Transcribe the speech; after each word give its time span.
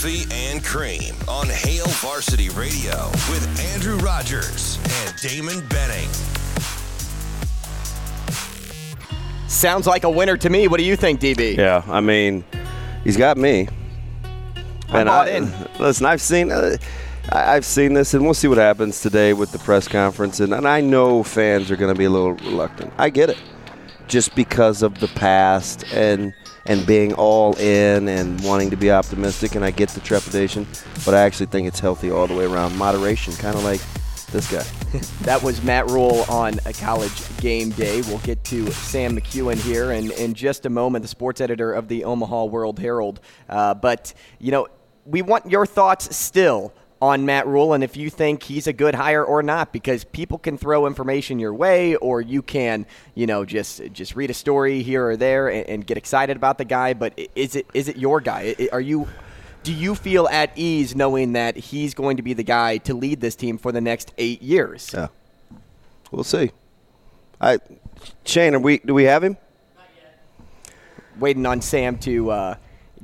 Coffee 0.00 0.26
and 0.30 0.62
Cream 0.64 1.12
on 1.26 1.48
Hail 1.48 1.84
Varsity 1.88 2.50
Radio 2.50 3.08
with 3.30 3.72
Andrew 3.74 3.96
Rogers 3.96 4.78
and 5.02 5.16
Damon 5.20 5.66
Benning. 5.66 6.08
Sounds 9.48 9.88
like 9.88 10.04
a 10.04 10.10
winner 10.10 10.36
to 10.36 10.48
me. 10.50 10.68
What 10.68 10.78
do 10.78 10.84
you 10.86 10.94
think, 10.94 11.18
DB? 11.18 11.56
Yeah, 11.56 11.82
I 11.88 12.00
mean, 12.00 12.44
he's 13.02 13.16
got 13.16 13.36
me. 13.38 13.66
I'm 14.90 14.94
and 14.94 15.06
bought 15.08 15.26
I, 15.26 15.30
in. 15.32 15.52
listen, 15.80 16.06
I've 16.06 16.22
seen, 16.22 16.52
uh, 16.52 16.76
I- 17.32 17.56
I've 17.56 17.64
seen 17.64 17.92
this, 17.94 18.14
and 18.14 18.22
we'll 18.24 18.34
see 18.34 18.46
what 18.46 18.58
happens 18.58 19.00
today 19.00 19.32
with 19.32 19.50
the 19.50 19.58
press 19.58 19.88
conference. 19.88 20.38
And, 20.38 20.54
and 20.54 20.68
I 20.68 20.80
know 20.80 21.24
fans 21.24 21.72
are 21.72 21.76
going 21.76 21.92
to 21.92 21.98
be 21.98 22.04
a 22.04 22.10
little 22.10 22.34
reluctant. 22.34 22.92
I 22.98 23.10
get 23.10 23.30
it, 23.30 23.38
just 24.08 24.34
because 24.34 24.82
of 24.82 24.98
the 25.00 25.08
past 25.08 25.84
and 25.92 26.34
and 26.66 26.86
being 26.86 27.14
all 27.14 27.56
in 27.56 28.08
and 28.08 28.40
wanting 28.42 28.70
to 28.70 28.76
be 28.76 28.90
optimistic. 28.90 29.54
And 29.54 29.64
I 29.64 29.70
get 29.70 29.88
the 29.90 30.00
trepidation, 30.00 30.66
but 31.04 31.14
I 31.14 31.20
actually 31.20 31.46
think 31.46 31.66
it's 31.66 31.80
healthy 31.80 32.10
all 32.10 32.26
the 32.26 32.34
way 32.34 32.44
around. 32.44 32.76
Moderation, 32.76 33.32
kind 33.34 33.56
of 33.56 33.64
like 33.64 33.80
this 34.30 34.50
guy. 34.50 34.64
That 35.22 35.42
was 35.42 35.62
Matt 35.62 35.90
Rhule 35.90 36.24
on 36.30 36.54
a 36.64 36.72
college 36.72 37.36
game 37.38 37.70
day. 37.70 38.00
We'll 38.02 38.18
get 38.18 38.42
to 38.44 38.70
Sam 38.70 39.16
McKewon 39.18 39.56
here 39.56 39.92
in, 39.92 40.10
in 40.12 40.32
just 40.32 40.64
a 40.64 40.70
moment, 40.70 41.02
the 41.02 41.08
sports 41.08 41.42
editor 41.42 41.72
of 41.72 41.88
the 41.88 42.04
Omaha 42.04 42.44
World 42.44 42.78
Herald. 42.78 43.20
Uh, 43.48 43.74
but, 43.74 44.14
you 44.38 44.50
know, 44.50 44.68
we 45.04 45.20
want 45.20 45.50
your 45.50 45.66
thoughts 45.66 46.16
still 46.16 46.72
on 47.00 47.24
Matt 47.24 47.46
Rhule 47.46 47.72
and 47.74 47.84
if 47.84 47.96
you 47.96 48.10
think 48.10 48.42
he's 48.42 48.66
a 48.66 48.72
good 48.72 48.94
hire 48.94 49.24
or 49.24 49.42
not, 49.42 49.72
because 49.72 50.04
people 50.04 50.38
can 50.38 50.58
throw 50.58 50.86
information 50.86 51.38
your 51.38 51.54
way, 51.54 51.94
or 51.96 52.20
you 52.20 52.42
can, 52.42 52.86
you 53.14 53.26
know, 53.26 53.44
just 53.44 53.80
just 53.92 54.16
read 54.16 54.30
a 54.30 54.34
story 54.34 54.82
here 54.82 55.06
or 55.06 55.16
there 55.16 55.48
and, 55.48 55.68
and 55.68 55.86
get 55.86 55.96
excited 55.96 56.36
about 56.36 56.58
the 56.58 56.64
guy. 56.64 56.94
But 56.94 57.18
is 57.34 57.56
it 57.56 57.66
is 57.74 57.88
it 57.88 57.96
your 57.96 58.20
guy? 58.20 58.54
Are 58.72 58.80
you 58.80 59.08
do 59.62 59.72
you 59.72 59.94
feel 59.94 60.28
at 60.28 60.52
ease 60.56 60.96
knowing 60.96 61.32
that 61.34 61.56
he's 61.56 61.94
going 61.94 62.16
to 62.16 62.22
be 62.22 62.32
the 62.32 62.44
guy 62.44 62.78
to 62.78 62.94
lead 62.94 63.20
this 63.20 63.36
team 63.36 63.58
for 63.58 63.72
the 63.72 63.80
next 63.80 64.12
eight 64.18 64.42
years? 64.42 64.90
Yeah, 64.92 65.08
we'll 66.10 66.24
see. 66.24 66.52
I, 67.40 67.58
Shane, 68.24 68.54
are 68.54 68.58
we? 68.58 68.78
Do 68.78 68.94
we 68.94 69.04
have 69.04 69.22
him? 69.22 69.36
waiting 71.18 71.46
on 71.46 71.60
Sam 71.60 71.98
to 71.98 72.30
uh, 72.30 72.54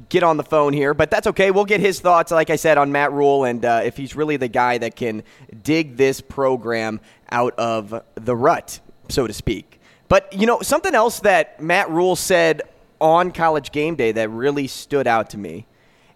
get 0.09 0.23
on 0.23 0.37
the 0.37 0.43
phone 0.43 0.73
here, 0.73 0.95
but 0.95 1.11
that's 1.11 1.27
okay. 1.29 1.51
We'll 1.51 1.65
get 1.65 1.81
his 1.81 2.01
thoughts, 2.01 2.33
like 2.33 2.51
I 2.51 2.57
said, 2.57 2.79
on 2.79 2.93
Matt 2.93 3.13
Rhule 3.13 3.45
and 3.45 3.65
uh, 3.65 3.83
if 3.85 3.97
he's 3.97 4.17
really 4.17 4.37
the 4.37 4.49
guy 4.49 4.79
that 4.79 4.97
can 4.97 5.23
dig 5.63 5.97
this 5.97 6.21
program 6.21 7.01
out 7.31 7.55
of 7.59 8.03
the 8.15 8.37
rut, 8.37 8.81
so 9.09 9.27
to 9.27 9.33
speak. 9.33 9.81
But, 10.09 10.33
you 10.33 10.47
know, 10.47 10.61
something 10.61 10.95
else 10.95 11.21
that 11.21 11.61
Matt 11.61 11.91
Rhule 11.91 12.17
said 12.17 12.63
on 13.01 13.33
college 13.33 13.73
game 13.73 13.95
day 13.97 14.13
that 14.13 14.29
really 14.31 14.67
stood 14.67 15.07
out 15.07 15.31
to 15.31 15.39
me, 15.39 15.67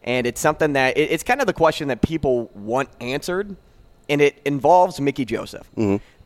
and 0.02 0.26
it's 0.26 0.40
something 0.40 0.74
that 0.74 0.96
it, 0.96 1.10
it's 1.10 1.22
kind 1.22 1.40
of 1.40 1.46
the 1.46 1.52
question 1.52 1.88
that 1.88 2.02
people 2.02 2.50
want 2.54 2.88
answered, 3.00 3.56
and 4.08 4.20
it 4.20 4.40
involves 4.44 5.00
Mickey 5.00 5.24
Joseph. 5.24 5.68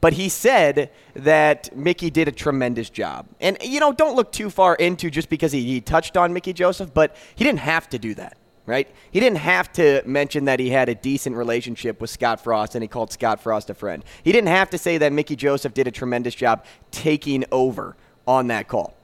But 0.02 0.14
he 0.14 0.28
said 0.28 0.90
that 1.14 1.74
Mickey 1.76 2.10
did 2.10 2.26
a 2.26 2.32
tremendous 2.32 2.90
job. 2.90 3.24
And, 3.40 3.56
you 3.62 3.78
know, 3.78 3.92
don't 3.92 4.16
look 4.16 4.32
too 4.32 4.50
far 4.50 4.74
into 4.74 5.10
just 5.10 5.28
because 5.28 5.52
he, 5.52 5.62
he 5.62 5.80
touched 5.80 6.16
on 6.16 6.32
Mickey 6.32 6.52
Joseph, 6.52 6.92
but 6.92 7.14
he 7.36 7.44
didn't 7.44 7.60
have 7.60 7.88
to 7.90 8.00
do 8.00 8.12
that, 8.14 8.36
right? 8.66 8.92
He 9.12 9.20
didn't 9.20 9.38
have 9.38 9.72
to 9.74 10.02
mention 10.04 10.46
that 10.46 10.58
he 10.58 10.70
had 10.70 10.88
a 10.88 10.96
decent 10.96 11.36
relationship 11.36 12.00
with 12.00 12.10
Scott 12.10 12.42
Frost 12.42 12.74
and 12.74 12.82
he 12.82 12.88
called 12.88 13.12
Scott 13.12 13.40
Frost 13.40 13.70
a 13.70 13.74
friend. 13.74 14.04
He 14.24 14.32
didn't 14.32 14.48
have 14.48 14.70
to 14.70 14.78
say 14.78 14.98
that 14.98 15.12
Mickey 15.12 15.36
Joseph 15.36 15.72
did 15.72 15.86
a 15.86 15.92
tremendous 15.92 16.34
job 16.34 16.64
taking 16.90 17.44
over 17.52 17.96
on 18.26 18.48
that 18.48 18.66
call. 18.66 18.96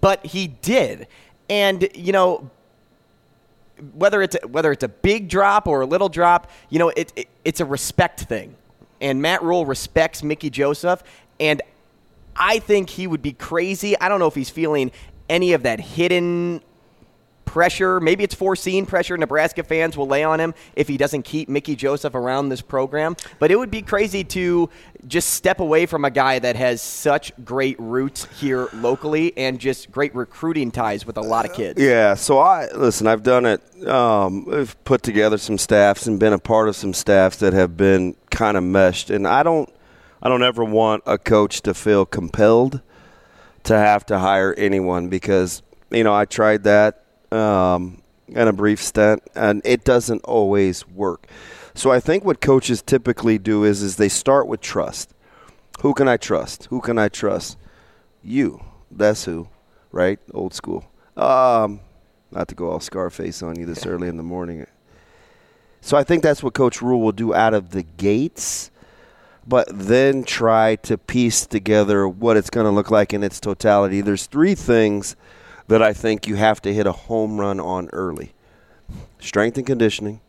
But 0.00 0.26
he 0.26 0.48
did. 0.48 1.06
And, 1.48 1.88
you 1.94 2.10
know, 2.10 2.50
whether 3.94 4.20
it's 4.22 4.36
whether 4.48 4.72
it's 4.72 4.82
a 4.82 4.88
big 4.88 5.28
drop 5.28 5.68
or 5.68 5.82
a 5.82 5.86
little 5.86 6.08
drop, 6.08 6.50
you 6.68 6.80
know, 6.80 6.88
it, 6.88 7.12
it 7.14 7.28
it's 7.44 7.60
a 7.60 7.64
respect 7.64 8.22
thing. 8.22 8.56
And 9.02 9.20
Matt 9.20 9.42
Rhule 9.42 9.66
respects 9.66 10.22
Mickey 10.22 10.48
Joseph, 10.48 11.02
and 11.38 11.60
I 12.36 12.60
think 12.60 12.88
he 12.88 13.06
would 13.06 13.20
be 13.20 13.32
crazy. 13.32 13.98
I 14.00 14.08
don't 14.08 14.20
know 14.20 14.28
if 14.28 14.34
he's 14.34 14.48
feeling 14.48 14.92
any 15.28 15.52
of 15.52 15.64
that 15.64 15.80
hidden 15.80 16.62
pressure. 17.52 18.00
Maybe 18.00 18.24
it's 18.24 18.34
foreseen 18.34 18.86
pressure 18.86 19.14
Nebraska 19.18 19.62
fans 19.62 19.94
will 19.94 20.06
lay 20.06 20.24
on 20.24 20.40
him 20.40 20.54
if 20.74 20.88
he 20.88 20.96
doesn't 20.96 21.24
keep 21.24 21.50
Mickey 21.50 21.76
Joseph 21.76 22.14
around 22.14 22.48
this 22.48 22.62
program. 22.62 23.14
But 23.38 23.50
it 23.50 23.58
would 23.58 23.70
be 23.70 23.82
crazy 23.82 24.24
to 24.24 24.70
just 25.06 25.34
step 25.34 25.60
away 25.60 25.84
from 25.84 26.06
a 26.06 26.10
guy 26.10 26.38
that 26.38 26.56
has 26.56 26.80
such 26.80 27.30
great 27.44 27.78
roots 27.78 28.26
here 28.40 28.70
locally 28.72 29.36
and 29.36 29.60
just 29.60 29.92
great 29.92 30.14
recruiting 30.14 30.70
ties 30.70 31.04
with 31.04 31.18
a 31.18 31.20
lot 31.20 31.44
of 31.44 31.52
kids. 31.52 31.78
Yeah, 31.78 32.14
so 32.14 32.38
I 32.38 32.72
listen. 32.72 33.06
I've 33.06 33.22
done 33.22 33.44
it. 33.44 33.86
Um, 33.86 34.46
I've 34.50 34.82
put 34.84 35.02
together 35.02 35.36
some 35.36 35.58
staffs 35.58 36.06
and 36.06 36.18
been 36.18 36.32
a 36.32 36.38
part 36.38 36.68
of 36.68 36.76
some 36.76 36.94
staffs 36.94 37.36
that 37.38 37.52
have 37.52 37.76
been 37.76 38.16
kind 38.30 38.56
of 38.56 38.64
meshed. 38.64 39.10
And 39.10 39.28
I 39.28 39.42
don't, 39.42 39.70
I 40.22 40.30
don't 40.30 40.42
ever 40.42 40.64
want 40.64 41.02
a 41.04 41.18
coach 41.18 41.60
to 41.62 41.74
feel 41.74 42.06
compelled 42.06 42.80
to 43.64 43.76
have 43.76 44.06
to 44.06 44.18
hire 44.18 44.54
anyone 44.54 45.08
because 45.08 45.62
you 45.90 46.02
know 46.02 46.14
I 46.14 46.24
tried 46.24 46.64
that 46.64 47.01
um, 47.32 48.02
in 48.28 48.48
a 48.48 48.52
brief 48.52 48.82
stint, 48.82 49.22
and 49.34 49.62
it 49.64 49.84
doesn't 49.84 50.22
always 50.24 50.86
work. 50.88 51.26
So 51.74 51.90
I 51.90 52.00
think 52.00 52.24
what 52.24 52.40
coaches 52.40 52.82
typically 52.82 53.38
do 53.38 53.64
is 53.64 53.82
is 53.82 53.96
they 53.96 54.08
start 54.08 54.46
with 54.46 54.60
trust. 54.60 55.14
Who 55.80 55.94
can 55.94 56.06
I 56.06 56.16
trust? 56.16 56.66
Who 56.66 56.80
can 56.80 56.98
I 56.98 57.08
trust? 57.08 57.56
You. 58.22 58.62
That's 58.90 59.24
who, 59.24 59.48
right? 59.90 60.20
Old 60.34 60.54
school. 60.54 60.84
Um, 61.16 61.80
not 62.30 62.48
to 62.48 62.54
go 62.54 62.70
all 62.70 62.80
Scarface 62.80 63.42
on 63.42 63.58
you 63.58 63.66
this 63.66 63.86
early 63.86 64.08
in 64.08 64.16
the 64.16 64.22
morning. 64.22 64.66
So 65.80 65.96
I 65.96 66.04
think 66.04 66.22
that's 66.22 66.42
what 66.42 66.54
Coach 66.54 66.80
Rhule 66.80 67.00
will 67.00 67.12
do 67.12 67.34
out 67.34 67.54
of 67.54 67.70
the 67.70 67.82
gates, 67.82 68.70
but 69.46 69.66
then 69.70 70.22
try 70.22 70.76
to 70.76 70.96
piece 70.96 71.46
together 71.46 72.06
what 72.06 72.36
it's 72.36 72.50
going 72.50 72.66
to 72.66 72.70
look 72.70 72.90
like 72.90 73.12
in 73.12 73.24
its 73.24 73.40
totality. 73.40 74.00
There's 74.00 74.26
three 74.26 74.54
things 74.54 75.16
that 75.68 75.82
I 75.82 75.92
think 75.92 76.26
you 76.26 76.36
have 76.36 76.60
to 76.62 76.72
hit 76.72 76.86
a 76.86 76.92
home 76.92 77.38
run 77.38 77.60
on 77.60 77.88
early 77.92 78.32
strength 79.20 79.56
and 79.56 79.66
conditioning, 79.66 80.20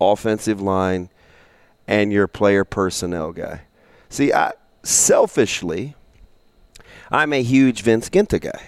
offensive 0.00 0.60
line, 0.60 1.08
and 1.86 2.12
your 2.12 2.26
player 2.26 2.64
personnel 2.64 3.32
guy. 3.32 3.62
See, 4.08 4.32
I, 4.32 4.52
selfishly, 4.82 5.94
I'm 7.10 7.32
a 7.32 7.42
huge 7.42 7.82
Vince 7.82 8.08
Ginta 8.10 8.40
guy. 8.40 8.62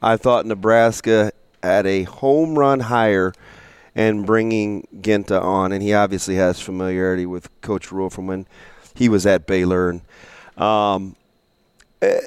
I 0.00 0.16
thought 0.16 0.46
Nebraska 0.46 1.32
had 1.62 1.86
a 1.86 2.04
home 2.04 2.58
run 2.58 2.80
hire 2.80 3.32
and 3.94 4.26
bringing 4.26 4.86
Ginta 5.00 5.40
on, 5.40 5.72
and 5.72 5.82
he 5.82 5.92
obviously 5.92 6.36
has 6.36 6.60
familiarity 6.60 7.26
with 7.26 7.48
Coach 7.60 7.92
Rhule 7.92 8.10
from 8.10 8.26
when 8.26 8.46
he 8.94 9.08
was 9.08 9.26
at 9.26 9.46
Baylor. 9.46 9.90
And, 9.90 10.62
um, 10.62 11.16
eh, 12.00 12.20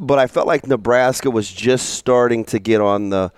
but 0.00 0.18
I 0.18 0.26
felt 0.26 0.46
like 0.46 0.66
Nebraska 0.66 1.30
was 1.30 1.50
just 1.50 1.90
starting 1.90 2.44
to 2.46 2.58
get 2.58 2.80
on 2.80 3.10
the 3.10 3.32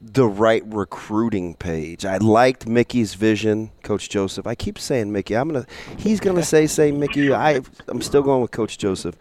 the 0.00 0.26
right 0.26 0.62
recruiting 0.66 1.54
page. 1.54 2.04
I 2.04 2.18
liked 2.18 2.66
Mickey's 2.66 3.14
vision, 3.14 3.70
Coach 3.82 4.08
Joseph. 4.08 4.46
I 4.46 4.54
keep 4.54 4.78
saying 4.78 5.10
Mickey. 5.12 5.36
I'm 5.36 5.48
gonna. 5.48 5.66
He's 5.96 6.20
gonna 6.20 6.42
say 6.42 6.66
say 6.66 6.92
Mickey. 6.92 7.32
I 7.32 7.60
I'm 7.88 8.02
still 8.02 8.22
going 8.22 8.42
with 8.42 8.50
Coach 8.50 8.78
Joseph. 8.78 9.16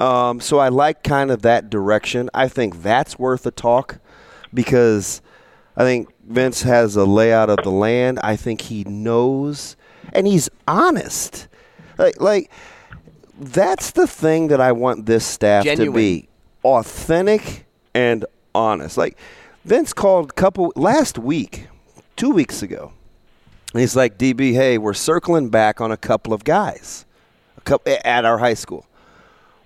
Um, 0.00 0.40
so 0.40 0.58
I 0.58 0.68
like 0.68 1.02
kind 1.02 1.30
of 1.30 1.42
that 1.42 1.70
direction. 1.70 2.28
I 2.34 2.48
think 2.48 2.82
that's 2.82 3.18
worth 3.18 3.46
a 3.46 3.50
talk 3.50 3.98
because 4.52 5.22
I 5.76 5.84
think 5.84 6.08
Vince 6.26 6.62
has 6.62 6.96
a 6.96 7.04
layout 7.04 7.48
of 7.48 7.58
the 7.62 7.70
land. 7.70 8.18
I 8.22 8.36
think 8.36 8.62
he 8.62 8.84
knows 8.84 9.76
and 10.12 10.26
he's 10.26 10.48
honest. 10.66 11.48
Like 11.98 12.20
like 12.20 12.50
that's 13.38 13.92
the 13.92 14.06
thing 14.06 14.48
that 14.48 14.60
I 14.60 14.72
want 14.72 15.06
this 15.06 15.26
staff 15.26 15.64
Genuine. 15.64 15.92
to 15.92 15.96
be 15.96 16.28
authentic 16.64 17.66
and 17.94 18.24
honest. 18.54 18.96
Like 18.96 19.18
Vince 19.64 19.92
called 19.92 20.30
a 20.30 20.34
couple 20.34 20.72
last 20.76 21.18
week, 21.18 21.68
two 22.16 22.30
weeks 22.30 22.62
ago. 22.62 22.92
And 23.72 23.80
he's 23.80 23.96
like, 23.96 24.18
DB, 24.18 24.52
hey, 24.52 24.78
we're 24.78 24.94
circling 24.94 25.48
back 25.48 25.80
on 25.80 25.90
a 25.90 25.96
couple 25.96 26.32
of 26.32 26.44
guys 26.44 27.04
a 27.58 27.60
couple, 27.62 27.92
at 28.04 28.24
our 28.24 28.38
high 28.38 28.54
school. 28.54 28.86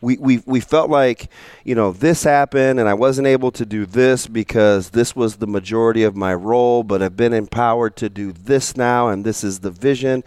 we, 0.01 0.17
we, 0.17 0.43
we 0.47 0.61
felt 0.61 0.89
like, 0.89 1.29
you 1.65 1.75
know, 1.75 1.93
this 1.93 2.25
happened 2.25 2.81
and 2.81 2.89
I 2.89 2.95
wasn't 2.95 3.27
able 3.27 3.51
to 3.53 3.67
do 3.67 3.85
this 3.85 4.27
because 4.27 4.91
this 4.91 5.15
was 5.15 5.37
the 5.37 5.47
majority 5.47 6.05
of 6.05 6.17
my 6.17 6.33
role, 6.33 6.85
but 6.85 7.03
I've 7.03 7.17
been 7.17 7.35
empowered 7.35 7.97
to 7.97 8.09
do 8.09 8.33
this 8.33 8.77
now 8.77 9.09
and 9.09 9.25
this 9.25 9.45
is 9.45 9.59
the 9.61 9.71
vision. 9.71 10.25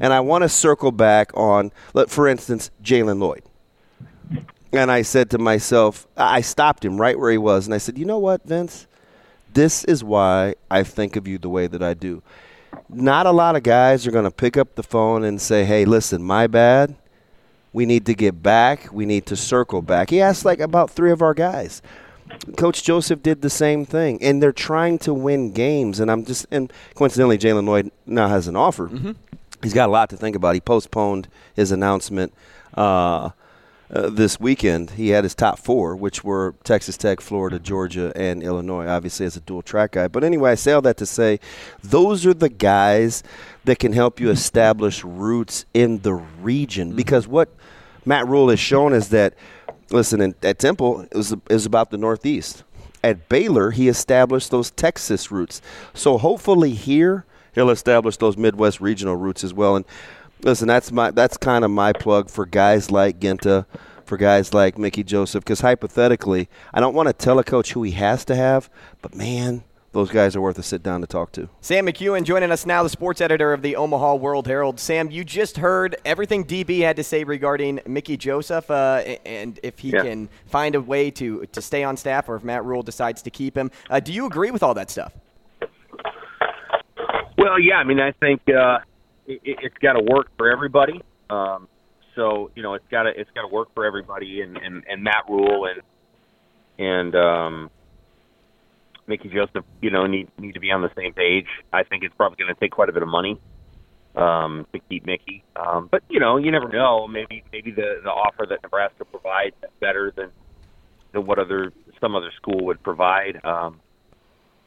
And 0.00 0.12
I 0.12 0.20
want 0.20 0.42
to 0.42 0.48
circle 0.48 0.92
back 0.92 1.30
on, 1.34 1.72
for 2.08 2.28
instance, 2.28 2.70
Jalen 2.82 3.18
Lloyd. 3.20 3.42
And 4.72 4.90
I 4.90 5.02
said 5.02 5.30
to 5.30 5.38
myself, 5.38 6.06
I 6.16 6.40
stopped 6.40 6.84
him 6.84 7.00
right 7.00 7.18
where 7.18 7.30
he 7.30 7.38
was 7.38 7.66
and 7.66 7.74
I 7.74 7.78
said, 7.78 7.96
you 7.96 8.04
know 8.04 8.18
what, 8.18 8.44
Vince? 8.44 8.86
This 9.52 9.84
is 9.84 10.02
why 10.02 10.56
I 10.68 10.82
think 10.82 11.14
of 11.14 11.28
you 11.28 11.38
the 11.38 11.48
way 11.48 11.68
that 11.68 11.82
I 11.82 11.94
do. 11.94 12.22
Not 12.88 13.26
a 13.26 13.30
lot 13.30 13.54
of 13.54 13.62
guys 13.62 14.04
are 14.04 14.10
going 14.10 14.24
to 14.24 14.32
pick 14.32 14.56
up 14.56 14.74
the 14.74 14.82
phone 14.82 15.22
and 15.22 15.40
say, 15.40 15.64
hey, 15.64 15.84
listen, 15.84 16.24
my 16.24 16.48
bad 16.48 16.96
we 17.74 17.84
need 17.84 18.06
to 18.06 18.14
get 18.14 18.42
back. 18.42 18.90
We 18.92 19.04
need 19.04 19.26
to 19.26 19.36
circle 19.36 19.82
back. 19.82 20.08
He 20.08 20.22
asked 20.22 20.46
like 20.46 20.60
about 20.60 20.90
three 20.90 21.10
of 21.10 21.20
our 21.20 21.34
guys. 21.34 21.82
Coach 22.56 22.84
Joseph 22.84 23.22
did 23.22 23.42
the 23.42 23.50
same 23.50 23.84
thing, 23.84 24.22
and 24.22 24.42
they're 24.42 24.52
trying 24.52 24.98
to 25.00 25.12
win 25.12 25.52
games. 25.52 26.00
And 26.00 26.10
I'm 26.10 26.24
just 26.24 26.46
and 26.50 26.72
coincidentally, 26.94 27.36
Jalen 27.36 27.66
Lloyd 27.66 27.90
now 28.06 28.28
has 28.28 28.48
an 28.48 28.56
offer. 28.56 28.88
Mm-hmm. 28.88 29.12
He's 29.64 29.74
got 29.74 29.88
a 29.88 29.92
lot 29.92 30.10
to 30.10 30.16
think 30.16 30.36
about. 30.36 30.54
He 30.54 30.60
postponed 30.60 31.28
his 31.54 31.72
announcement. 31.72 32.32
Uh, 32.74 33.30
uh, 33.90 34.08
this 34.08 34.40
weekend, 34.40 34.90
he 34.90 35.10
had 35.10 35.24
his 35.24 35.34
top 35.34 35.58
four, 35.58 35.94
which 35.94 36.24
were 36.24 36.54
Texas 36.64 36.96
Tech, 36.96 37.20
Florida, 37.20 37.58
Georgia, 37.58 38.12
and 38.16 38.42
Illinois, 38.42 38.86
obviously 38.86 39.26
as 39.26 39.36
a 39.36 39.40
dual 39.40 39.62
track 39.62 39.92
guy. 39.92 40.08
But 40.08 40.24
anyway, 40.24 40.52
I 40.52 40.54
say 40.54 40.72
all 40.72 40.82
that 40.82 40.96
to 40.96 41.06
say 41.06 41.38
those 41.82 42.26
are 42.26 42.34
the 42.34 42.48
guys 42.48 43.22
that 43.64 43.78
can 43.78 43.92
help 43.92 44.20
you 44.20 44.30
establish 44.30 45.04
roots 45.04 45.66
in 45.74 45.98
the 46.00 46.14
region. 46.14 46.88
Mm-hmm. 46.88 46.96
Because 46.96 47.28
what 47.28 47.50
Matt 48.04 48.26
Rhule 48.26 48.48
has 48.48 48.58
shown 48.58 48.94
is 48.94 49.10
that, 49.10 49.34
listen, 49.90 50.34
at 50.42 50.58
Temple, 50.58 51.02
it 51.02 51.14
was, 51.14 51.32
it 51.32 51.48
was 51.48 51.66
about 51.66 51.90
the 51.90 51.98
Northeast. 51.98 52.64
At 53.02 53.28
Baylor, 53.28 53.70
he 53.70 53.88
established 53.88 54.50
those 54.50 54.70
Texas 54.70 55.30
roots. 55.30 55.60
So 55.92 56.16
hopefully 56.16 56.70
here, 56.72 57.26
he'll 57.54 57.70
establish 57.70 58.16
those 58.16 58.36
Midwest 58.36 58.80
regional 58.80 59.16
roots 59.16 59.44
as 59.44 59.54
well. 59.54 59.76
And 59.76 59.84
listen, 60.42 60.68
that's 60.68 60.92
my 60.92 61.10
that's 61.10 61.36
kind 61.36 61.64
of 61.64 61.70
my 61.70 61.92
plug 61.92 62.30
for 62.30 62.46
guys 62.46 62.90
like 62.90 63.20
Genta, 63.20 63.66
for 64.04 64.16
guys 64.16 64.54
like 64.54 64.78
Mickey 64.78 65.02
Joseph, 65.02 65.44
because 65.44 65.60
hypothetically, 65.60 66.48
I 66.72 66.80
don't 66.80 66.94
want 66.94 67.08
to 67.08 67.12
tell 67.12 67.38
a 67.38 67.44
coach 67.44 67.72
who 67.72 67.82
he 67.82 67.92
has 67.92 68.24
to 68.26 68.34
have, 68.34 68.70
but 69.02 69.14
man, 69.14 69.64
those 69.94 70.10
guys 70.10 70.34
are 70.34 70.40
worth 70.40 70.58
a 70.58 70.62
sit 70.62 70.82
down 70.82 71.00
to 71.02 71.06
talk 71.06 71.30
to. 71.32 71.48
Sam 71.60 71.86
McKewon 71.86 72.24
joining 72.24 72.50
us 72.50 72.66
now, 72.66 72.82
the 72.82 72.88
sports 72.88 73.20
editor 73.20 73.52
of 73.52 73.62
the 73.62 73.76
Omaha 73.76 74.16
World 74.16 74.48
Herald. 74.48 74.80
Sam, 74.80 75.08
you 75.10 75.22
just 75.24 75.56
heard 75.56 75.96
everything 76.04 76.44
DB 76.44 76.80
had 76.80 76.96
to 76.96 77.04
say 77.04 77.22
regarding 77.22 77.80
Mickey 77.86 78.16
Joseph 78.16 78.68
uh, 78.72 79.02
and 79.24 79.60
if 79.62 79.78
he 79.78 79.90
yeah. 79.90 80.02
can 80.02 80.28
find 80.46 80.74
a 80.74 80.80
way 80.80 81.12
to, 81.12 81.46
to 81.46 81.62
stay 81.62 81.84
on 81.84 81.96
staff 81.96 82.28
or 82.28 82.34
if 82.34 82.42
Matt 82.42 82.64
Rhule 82.64 82.82
decides 82.82 83.22
to 83.22 83.30
keep 83.30 83.56
him. 83.56 83.70
Uh, 83.88 84.00
do 84.00 84.12
you 84.12 84.26
agree 84.26 84.50
with 84.50 84.64
all 84.64 84.74
that 84.74 84.90
stuff? 84.90 85.12
Well, 87.44 87.60
yeah. 87.60 87.76
I 87.76 87.84
mean, 87.84 88.00
I 88.00 88.12
think 88.12 88.40
uh, 88.48 88.78
it, 89.26 89.58
has 89.62 89.72
got 89.82 89.92
to 89.92 90.02
work 90.02 90.28
for 90.38 90.50
everybody. 90.50 91.02
Um, 91.28 91.68
so 92.14 92.50
you 92.54 92.62
know, 92.62 92.72
it's 92.74 92.86
got 92.90 93.02
to 93.02 93.10
it's 93.10 93.30
got 93.34 93.42
to 93.42 93.48
work 93.48 93.68
for 93.74 93.84
everybody, 93.84 94.40
and, 94.40 94.56
and 94.56 94.82
and 94.88 95.02
Matt 95.02 95.24
Rhule 95.28 95.66
and 95.66 95.82
and 96.78 97.14
um, 97.14 97.70
Mickey 99.06 99.28
Joseph, 99.28 99.64
you 99.82 99.90
know, 99.90 100.06
need 100.06 100.28
need 100.38 100.54
to 100.54 100.60
be 100.60 100.70
on 100.70 100.80
the 100.80 100.90
same 100.96 101.12
page. 101.12 101.46
I 101.70 101.82
think 101.82 102.02
it's 102.02 102.14
probably 102.14 102.36
going 102.36 102.54
to 102.54 102.58
take 102.58 102.72
quite 102.72 102.88
a 102.88 102.92
bit 102.92 103.02
of 103.02 103.08
money 103.08 103.38
um, 104.16 104.66
to 104.72 104.78
keep 104.88 105.04
Mickey. 105.04 105.44
Um, 105.54 105.88
but 105.90 106.02
you 106.08 106.20
know, 106.20 106.38
you 106.38 106.50
never 106.50 106.68
know. 106.68 107.06
Maybe 107.06 107.44
maybe 107.52 107.72
the 107.72 108.00
the 108.02 108.10
offer 108.10 108.46
that 108.48 108.62
Nebraska 108.62 109.04
provides 109.04 109.54
is 109.62 109.70
better 109.80 110.12
than 110.16 110.30
than 111.12 111.26
what 111.26 111.38
other 111.38 111.72
some 112.00 112.14
other 112.14 112.30
school 112.36 112.64
would 112.64 112.82
provide. 112.82 113.44
Um, 113.44 113.80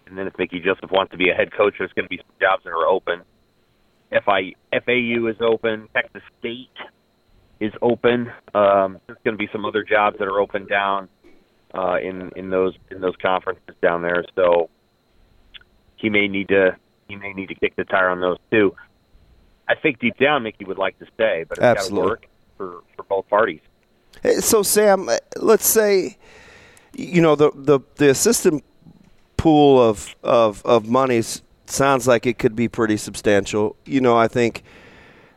and 0.09 0.18
then 0.18 0.27
if 0.27 0.38
Mickey 0.38 0.59
Joseph 0.59 0.92
wants 0.92 1.12
to 1.12 1.18
be 1.18 1.30
a 1.30 1.33
head 1.33 1.51
coach, 1.51 1.75
there's 1.77 1.92
going 1.94 2.06
to 2.06 2.09
be 2.09 2.18
some 2.18 2.36
jobs 2.39 2.63
that 2.63 2.71
are 2.71 2.88
open. 2.88 3.21
FI, 4.12 4.54
FAU 4.71 5.27
is 5.27 5.36
open. 5.42 5.89
Texas 5.94 6.21
State 6.39 6.69
is 7.59 7.74
open. 7.81 8.31
Um, 8.54 9.00
there's 9.07 9.19
going 9.24 9.33
to 9.33 9.38
be 9.38 9.50
some 9.51 9.65
other 9.65 9.83
jobs 9.83 10.18
that 10.19 10.27
are 10.27 10.39
open 10.39 10.65
down 10.65 11.09
uh, 11.74 11.98
in 12.01 12.31
in 12.36 12.50
those 12.50 12.74
in 12.92 13.01
those 13.01 13.15
conferences 13.21 13.75
down 13.81 14.01
there. 14.01 14.24
So 14.36 14.69
he 15.95 16.09
may 16.09 16.27
need 16.27 16.50
to 16.50 16.77
he 17.07 17.15
may 17.15 17.33
need 17.33 17.48
to 17.48 17.56
kick 17.56 17.75
the 17.75 17.83
tire 17.83 18.09
on 18.09 18.21
those 18.21 18.38
too. 18.51 18.75
I 19.68 19.75
think 19.75 20.00
deep 20.00 20.18
down 20.18 20.44
Mickey 20.44 20.63
would 20.65 20.77
like 20.77 20.98
to 21.00 21.06
stay, 21.13 21.45
but 21.48 21.57
it's 21.57 21.81
got 21.81 21.88
to 21.88 21.94
work 21.95 22.27
for 22.57 22.81
for 22.95 23.04
both 23.04 23.27
parties. 23.27 23.62
So 24.39 24.63
Sam, 24.63 25.09
let's 25.36 25.68
say 25.68 26.18
you 26.94 27.21
know 27.21 27.36
the 27.36 27.51
the 27.54 27.80
the 27.95 28.09
assistant 28.09 28.63
pool 29.37 29.81
of 29.81 30.15
of 30.23 30.65
of 30.65 30.87
monies 30.87 31.41
sounds 31.67 32.07
like 32.07 32.25
it 32.25 32.39
could 32.39 32.55
be 32.55 32.67
pretty 32.67 32.97
substantial. 32.97 33.75
You 33.85 34.01
know, 34.01 34.17
I 34.17 34.27
think 34.27 34.63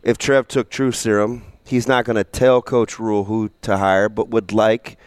if 0.02 0.18
Trev 0.18 0.48
took 0.48 0.70
True 0.70 0.92
Serum, 0.92 1.44
he's 1.66 1.86
not 1.86 2.04
going 2.04 2.16
to 2.16 2.24
tell 2.24 2.62
Coach 2.62 2.98
Rhule 2.98 3.24
who 3.24 3.50
to 3.62 3.76
hire, 3.76 4.08
but 4.08 4.28
would 4.28 4.52
like 4.52 4.98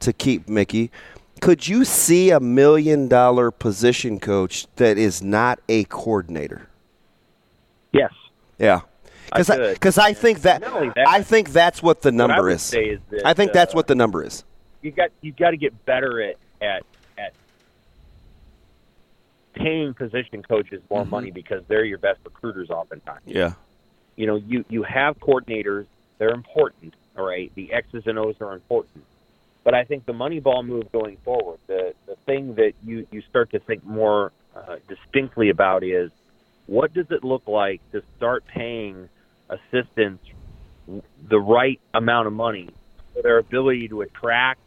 to 0.00 0.12
keep 0.12 0.48
Mickey. 0.48 0.90
Could 1.40 1.68
you 1.68 1.84
see 1.84 2.30
a 2.30 2.40
million 2.40 3.08
dollar 3.08 3.50
position 3.50 4.18
coach 4.18 4.66
that 4.76 4.96
is 4.96 5.22
not 5.22 5.60
a 5.68 5.84
coordinator? 5.84 6.68
Yes. 7.92 8.12
Yeah. 8.58 8.80
Because 9.34 9.98
I, 9.98 10.06
I, 10.06 10.10
I, 10.10 10.14
think 10.14 10.42
that, 10.42 10.60
that, 10.60 11.04
I 11.06 11.22
think 11.22 11.50
that's 11.50 11.82
what 11.82 12.02
the 12.02 12.12
number 12.12 12.44
what 12.44 12.52
is. 12.52 12.74
is 12.74 13.00
that, 13.10 13.26
I 13.26 13.34
think 13.34 13.50
uh, 13.50 13.54
that's 13.54 13.74
what 13.74 13.88
the 13.88 13.94
number 13.94 14.22
is. 14.22 14.44
You 14.82 14.90
got 14.90 15.10
you 15.22 15.32
got 15.32 15.50
to 15.50 15.56
get 15.56 15.84
better 15.86 16.22
at 16.22 16.36
at 16.60 16.82
paying 19.54 19.94
position 19.94 20.42
coaches 20.42 20.82
more 20.90 21.02
mm-hmm. 21.02 21.10
money 21.10 21.30
because 21.30 21.62
they're 21.68 21.84
your 21.84 21.98
best 21.98 22.20
recruiters 22.24 22.70
oftentimes. 22.70 23.22
Yeah. 23.26 23.54
You 24.16 24.26
know, 24.26 24.36
you 24.36 24.64
you 24.68 24.82
have 24.84 25.18
coordinators. 25.18 25.86
They're 26.18 26.34
important. 26.34 26.94
All 27.16 27.26
right. 27.26 27.52
The 27.54 27.72
X's 27.72 28.04
and 28.06 28.18
O's 28.18 28.36
are 28.40 28.52
important. 28.52 29.04
But 29.64 29.74
I 29.74 29.84
think 29.84 30.04
the 30.04 30.12
money 30.12 30.40
ball 30.40 30.62
move 30.62 30.90
going 30.92 31.16
forward, 31.24 31.58
the 31.66 31.94
the 32.06 32.16
thing 32.26 32.54
that 32.56 32.72
you 32.84 33.06
you 33.10 33.22
start 33.22 33.50
to 33.50 33.58
think 33.60 33.84
more 33.84 34.32
uh, 34.54 34.76
distinctly 34.88 35.50
about 35.50 35.82
is 35.82 36.10
what 36.66 36.94
does 36.94 37.06
it 37.10 37.24
look 37.24 37.46
like 37.46 37.80
to 37.92 38.02
start 38.16 38.44
paying 38.46 39.08
assistants 39.48 40.24
the 41.28 41.38
right 41.38 41.80
amount 41.94 42.26
of 42.26 42.32
money 42.32 42.68
for 43.14 43.22
their 43.22 43.38
ability 43.38 43.88
to 43.88 44.02
attract 44.02 44.60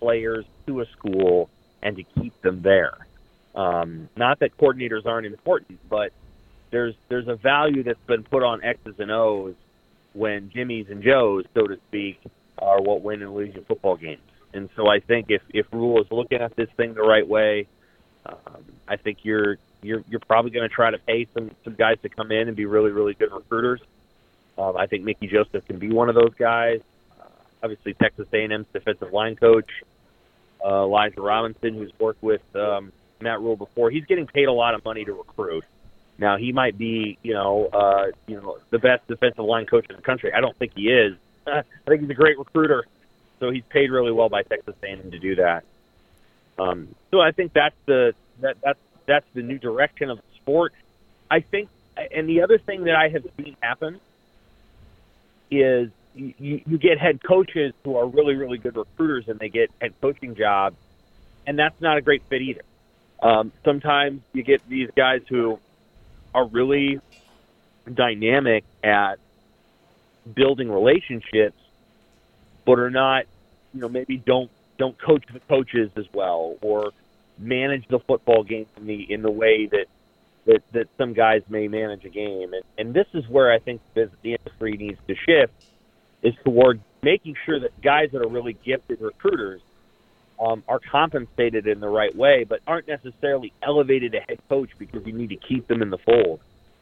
players 0.00 0.44
to 0.66 0.80
a 0.80 0.86
school 0.86 1.48
and 1.82 1.96
to 1.96 2.02
keep 2.20 2.40
them 2.42 2.62
there. 2.62 3.06
Um, 3.54 4.08
not 4.16 4.40
that 4.40 4.56
coordinators 4.56 5.06
aren't 5.06 5.26
important, 5.26 5.80
but 5.88 6.12
there's 6.70 6.94
there's 7.08 7.28
a 7.28 7.34
value 7.34 7.82
that's 7.82 7.98
been 8.06 8.22
put 8.22 8.42
on 8.42 8.62
X's 8.62 8.94
and 8.98 9.10
O's 9.10 9.54
when 10.12 10.50
Jimmys 10.50 10.90
and 10.90 11.02
Joes, 11.02 11.44
so 11.54 11.66
to 11.66 11.76
speak, 11.88 12.20
are 12.58 12.80
what 12.80 13.02
win 13.02 13.22
and 13.22 13.34
lose 13.34 13.54
your 13.54 13.64
football 13.64 13.96
games. 13.96 14.22
And 14.52 14.68
so 14.76 14.88
I 14.88 15.00
think 15.00 15.26
if 15.30 15.42
if 15.50 15.66
Rhule 15.72 16.00
is 16.00 16.06
looking 16.10 16.40
at 16.40 16.54
this 16.56 16.68
thing 16.76 16.94
the 16.94 17.02
right 17.02 17.26
way, 17.26 17.66
um, 18.26 18.64
I 18.86 18.96
think 18.96 19.18
you're 19.22 19.58
you're 19.82 20.04
you're 20.08 20.20
probably 20.20 20.52
going 20.52 20.68
to 20.68 20.74
try 20.74 20.90
to 20.90 20.98
pay 20.98 21.26
some 21.34 21.50
some 21.64 21.74
guys 21.74 21.96
to 22.02 22.08
come 22.08 22.30
in 22.30 22.48
and 22.48 22.56
be 22.56 22.66
really 22.66 22.90
really 22.90 23.14
good 23.14 23.32
recruiters. 23.32 23.80
Um, 24.58 24.76
I 24.76 24.86
think 24.86 25.04
Mickey 25.04 25.26
Joseph 25.26 25.66
can 25.66 25.78
be 25.78 25.90
one 25.90 26.08
of 26.08 26.14
those 26.14 26.34
guys. 26.38 26.80
Uh, 27.20 27.24
obviously, 27.62 27.94
Texas 27.94 28.26
A&M's 28.32 28.66
defensive 28.72 29.12
line 29.12 29.36
coach 29.36 29.70
uh, 30.64 30.84
Elijah 30.84 31.20
Robinson, 31.20 31.74
who's 31.74 31.92
worked 31.98 32.22
with 32.22 32.42
um, 32.54 32.92
Matt 33.20 33.40
Rhule 33.40 33.56
before, 33.56 33.90
he's 33.90 34.04
getting 34.04 34.26
paid 34.26 34.46
a 34.46 34.52
lot 34.52 34.74
of 34.74 34.84
money 34.84 35.04
to 35.04 35.12
recruit. 35.12 35.64
Now 36.18 36.36
he 36.36 36.52
might 36.52 36.76
be, 36.76 37.18
you 37.22 37.32
know, 37.32 37.66
uh, 37.72 38.06
you 38.26 38.36
know, 38.36 38.58
the 38.70 38.78
best 38.78 39.06
defensive 39.08 39.44
line 39.44 39.66
coach 39.66 39.86
in 39.88 39.96
the 39.96 40.02
country. 40.02 40.32
I 40.34 40.40
don't 40.40 40.56
think 40.58 40.72
he 40.74 40.88
is. 40.88 41.16
I 41.46 41.62
think 41.86 42.02
he's 42.02 42.10
a 42.10 42.14
great 42.14 42.38
recruiter 42.38 42.84
so 43.40 43.50
he's 43.50 43.64
paid 43.70 43.90
really 43.90 44.12
well 44.12 44.28
by 44.28 44.42
Texas 44.42 44.74
A&M 44.82 45.10
to 45.10 45.18
do 45.18 45.34
that. 45.36 45.64
Um, 46.58 46.94
so 47.10 47.20
I 47.20 47.32
think 47.32 47.54
that's 47.54 47.74
the 47.86 48.14
that 48.40 48.58
that's 48.62 48.78
that's 49.06 49.26
the 49.34 49.42
new 49.42 49.58
direction 49.58 50.10
of 50.10 50.18
the 50.18 50.36
sport. 50.36 50.74
I 51.30 51.40
think, 51.40 51.70
and 51.96 52.28
the 52.28 52.42
other 52.42 52.58
thing 52.58 52.84
that 52.84 52.94
I 52.94 53.08
have 53.08 53.26
seen 53.38 53.56
happen 53.60 53.98
is 55.50 55.90
you, 56.14 56.34
you 56.38 56.78
get 56.78 56.98
head 56.98 57.22
coaches 57.24 57.72
who 57.82 57.96
are 57.96 58.06
really 58.06 58.34
really 58.34 58.58
good 58.58 58.76
recruiters 58.76 59.26
and 59.28 59.40
they 59.40 59.48
get 59.48 59.70
head 59.80 59.94
coaching 60.02 60.34
jobs, 60.34 60.76
and 61.46 61.58
that's 61.58 61.80
not 61.80 61.96
a 61.96 62.02
great 62.02 62.22
fit 62.28 62.42
either. 62.42 62.62
Um, 63.22 63.52
sometimes 63.64 64.22
you 64.32 64.42
get 64.42 64.66
these 64.68 64.88
guys 64.96 65.22
who 65.28 65.58
are 66.34 66.46
really 66.46 67.00
dynamic 67.92 68.64
at 68.82 69.18
building 70.34 70.70
relationships 70.70 71.56
but 72.64 72.78
are 72.78 72.90
not, 72.90 73.24
you 73.74 73.80
know, 73.80 73.88
maybe 73.88 74.16
don't 74.16 74.50
don't 74.78 74.96
coach 75.00 75.24
the 75.32 75.40
coaches 75.40 75.90
as 75.96 76.06
well 76.12 76.56
or 76.62 76.92
manage 77.38 77.86
the 77.88 77.98
football 77.98 78.42
game 78.42 78.66
in 78.76 78.86
the 78.86 79.12
in 79.12 79.22
the 79.22 79.30
way 79.30 79.66
that 79.66 79.86
that 80.46 80.62
that 80.72 80.88
some 80.96 81.12
guys 81.12 81.42
may 81.48 81.68
manage 81.68 82.04
a 82.04 82.08
game. 82.08 82.52
And 82.52 82.62
and 82.78 82.94
this 82.94 83.06
is 83.12 83.26
where 83.28 83.52
I 83.52 83.58
think 83.58 83.80
the, 83.94 84.10
the 84.22 84.34
industry 84.34 84.76
needs 84.76 84.98
to 85.08 85.14
shift 85.14 85.52
is 86.22 86.34
toward 86.44 86.80
making 87.02 87.34
sure 87.44 87.58
that 87.60 87.80
guys 87.80 88.10
that 88.12 88.22
are 88.22 88.28
really 88.28 88.56
gifted 88.64 89.00
recruiters 89.00 89.62
um, 90.40 90.64
are 90.66 90.80
compensated 90.80 91.66
in 91.66 91.80
the 91.80 91.88
right 91.88 92.14
way, 92.16 92.44
but 92.44 92.60
aren't 92.66 92.88
necessarily 92.88 93.52
elevated 93.62 94.12
to 94.12 94.20
head 94.20 94.38
coach 94.48 94.70
because 94.78 95.06
you 95.06 95.12
need 95.12 95.28
to 95.28 95.36
keep 95.36 95.68
them 95.68 95.82
in 95.82 95.90
the 95.90 95.98
fold. 95.98 96.40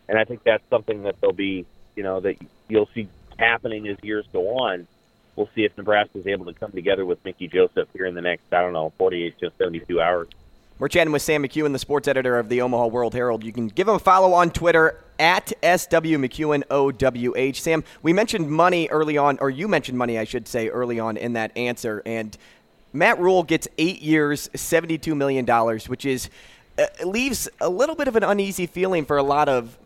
And 0.08 0.18
I 0.18 0.24
think 0.24 0.44
that's 0.44 0.62
something 0.70 1.02
that 1.02 1.20
they'll 1.20 1.32
be, 1.32 1.66
you 1.96 2.02
know, 2.02 2.20
that 2.20 2.36
you'll 2.68 2.88
see 2.94 3.08
happening 3.38 3.88
as 3.88 3.96
years 4.02 4.26
go 4.32 4.58
on. 4.58 4.86
We'll 5.36 5.50
see 5.54 5.64
if 5.64 5.76
Nebraska 5.76 6.18
is 6.18 6.26
able 6.26 6.46
to 6.46 6.52
come 6.52 6.72
together 6.72 7.04
with 7.04 7.24
Mickey 7.24 7.48
Joseph 7.48 7.88
here 7.92 8.06
in 8.06 8.14
the 8.14 8.20
next, 8.20 8.52
I 8.52 8.60
don't 8.60 8.72
know, 8.72 8.92
48 8.98 9.38
to 9.40 9.52
72 9.58 10.00
hours. 10.00 10.28
We're 10.78 10.88
chatting 10.88 11.12
with 11.12 11.22
Sam 11.22 11.42
McKewon, 11.42 11.72
the 11.72 11.78
sports 11.80 12.06
editor 12.06 12.38
of 12.38 12.48
the 12.48 12.60
Omaha 12.60 12.86
World 12.86 13.12
Herald. 13.12 13.42
You 13.42 13.52
can 13.52 13.66
give 13.66 13.88
him 13.88 13.96
a 13.96 13.98
follow 13.98 14.32
on 14.32 14.50
Twitter 14.50 15.00
at 15.18 15.48
SW 15.60 16.18
OWH. 16.70 17.56
Sam, 17.56 17.82
we 18.02 18.12
mentioned 18.12 18.48
money 18.48 18.88
early 18.88 19.18
on, 19.18 19.38
or 19.40 19.50
you 19.50 19.66
mentioned 19.66 19.98
money, 19.98 20.18
I 20.18 20.24
should 20.24 20.46
say, 20.46 20.68
early 20.68 21.00
on 21.00 21.16
in 21.16 21.32
that 21.32 21.56
answer. 21.56 22.00
And 22.06 22.36
Matt 22.92 23.18
Rhule 23.18 23.42
gets 23.42 23.68
eight 23.76 24.00
years, 24.00 24.48
$72 24.54 25.16
million, 25.16 25.46
which 25.88 26.04
is 26.04 26.30
uh, 26.78 26.86
leaves 27.04 27.48
a 27.60 27.68
little 27.68 27.94
bit 27.94 28.08
of 28.08 28.16
an 28.16 28.22
uneasy 28.22 28.66
feeling 28.66 29.04
for 29.04 29.16
a 29.16 29.22
lot 29.22 29.48
of 29.48 29.78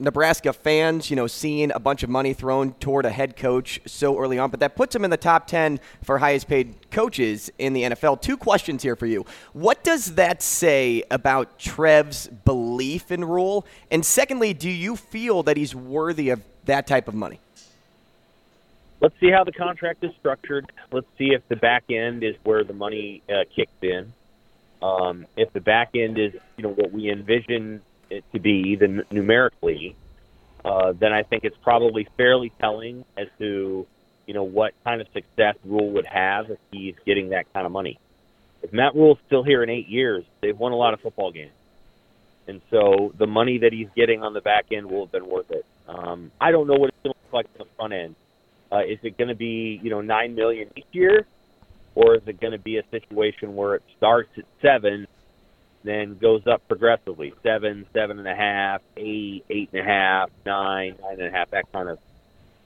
Nebraska 0.00 0.52
fans, 0.52 1.10
you 1.10 1.16
know, 1.16 1.26
seeing 1.26 1.70
a 1.72 1.78
bunch 1.78 2.02
of 2.02 2.08
money 2.08 2.32
thrown 2.32 2.72
toward 2.74 3.04
a 3.04 3.10
head 3.10 3.36
coach 3.36 3.80
so 3.86 4.18
early 4.18 4.38
on, 4.38 4.50
but 4.50 4.60
that 4.60 4.74
puts 4.74 4.94
him 4.94 5.04
in 5.04 5.10
the 5.10 5.16
top 5.16 5.46
10 5.46 5.78
for 6.02 6.18
highest 6.18 6.48
paid 6.48 6.90
coaches 6.90 7.50
in 7.58 7.74
the 7.74 7.82
NFL. 7.82 8.20
Two 8.22 8.38
questions 8.38 8.82
here 8.82 8.96
for 8.96 9.06
you. 9.06 9.26
What 9.52 9.84
does 9.84 10.14
that 10.14 10.42
say 10.42 11.02
about 11.10 11.58
Trev's 11.58 12.28
belief 12.28 13.12
in 13.12 13.24
Rhule? 13.24 13.66
And 13.90 14.04
secondly, 14.04 14.54
do 14.54 14.70
you 14.70 14.96
feel 14.96 15.42
that 15.42 15.58
he's 15.58 15.74
worthy 15.74 16.30
of 16.30 16.42
that 16.64 16.86
type 16.86 17.06
of 17.06 17.14
money? 17.14 17.40
Let's 19.00 19.14
see 19.18 19.30
how 19.30 19.44
the 19.44 19.52
contract 19.52 20.04
is 20.04 20.10
structured. 20.18 20.70
Let's 20.92 21.06
see 21.16 21.30
if 21.32 21.42
the 21.48 21.56
back 21.56 21.84
end 21.90 22.22
is 22.22 22.34
where 22.44 22.64
the 22.64 22.74
money 22.74 23.22
uh, 23.28 23.44
kicks 23.54 23.72
in. 23.80 24.12
Um, 24.82 25.26
if 25.36 25.52
the 25.52 25.60
back 25.60 25.90
end 25.94 26.18
is, 26.18 26.32
you 26.56 26.64
know, 26.64 26.70
what 26.70 26.92
we 26.92 27.10
envision 27.10 27.80
it 28.10 28.24
to 28.32 28.40
be, 28.40 28.76
then 28.76 29.02
numerically, 29.10 29.96
uh, 30.64 30.92
then 30.98 31.12
I 31.12 31.22
think 31.22 31.44
it's 31.44 31.56
probably 31.62 32.06
fairly 32.16 32.52
telling 32.60 33.04
as 33.16 33.28
to 33.38 33.86
you 34.26 34.34
know 34.34 34.44
what 34.44 34.74
kind 34.84 35.00
of 35.00 35.06
success 35.12 35.56
Rhule 35.64 35.90
would 35.92 36.06
have 36.06 36.50
if 36.50 36.58
he's 36.70 36.94
getting 37.06 37.30
that 37.30 37.52
kind 37.52 37.66
of 37.66 37.72
money. 37.72 37.98
If 38.62 38.72
Matt 38.72 38.94
Rhule's 38.94 39.18
still 39.26 39.42
here 39.42 39.62
in 39.62 39.70
eight 39.70 39.88
years, 39.88 40.24
they've 40.42 40.56
won 40.56 40.72
a 40.72 40.76
lot 40.76 40.92
of 40.92 41.00
football 41.00 41.32
games, 41.32 41.52
and 42.46 42.60
so 42.70 43.14
the 43.18 43.26
money 43.26 43.58
that 43.58 43.72
he's 43.72 43.88
getting 43.96 44.22
on 44.22 44.34
the 44.34 44.40
back 44.40 44.66
end 44.70 44.90
will 44.90 45.06
have 45.06 45.12
been 45.12 45.26
worth 45.26 45.50
it. 45.50 45.64
Um, 45.88 46.30
I 46.40 46.50
don't 46.50 46.66
know 46.66 46.74
what 46.74 46.90
it's 46.90 46.98
going 47.02 47.14
to 47.14 47.20
look 47.24 47.32
like 47.32 47.46
on 47.58 47.66
the 47.66 47.74
front 47.76 47.92
end. 47.92 48.16
Uh, 48.72 48.80
is 48.80 48.98
it 49.02 49.18
going 49.18 49.28
to 49.28 49.34
be 49.34 49.80
you 49.82 49.90
know 49.90 50.00
nine 50.00 50.34
million 50.34 50.70
each 50.76 50.84
year, 50.92 51.26
or 51.94 52.14
is 52.14 52.22
it 52.26 52.40
going 52.40 52.52
to 52.52 52.58
be 52.58 52.78
a 52.78 52.82
situation 52.90 53.56
where 53.56 53.74
it 53.74 53.82
starts 53.96 54.30
at 54.38 54.44
seven 54.62 55.06
then 55.82 56.18
goes 56.18 56.46
up 56.46 56.66
progressively 56.68 57.32
seven, 57.42 57.86
seven 57.94 58.18
and 58.18 58.28
a 58.28 58.34
half, 58.34 58.82
eight, 58.96 59.44
eight 59.48 59.70
and 59.72 59.80
a 59.80 59.84
half, 59.84 60.30
nine, 60.44 60.96
nine 61.00 61.20
and 61.20 61.28
a 61.28 61.30
half. 61.30 61.50
That 61.50 61.70
kind 61.72 61.88
of 61.88 61.98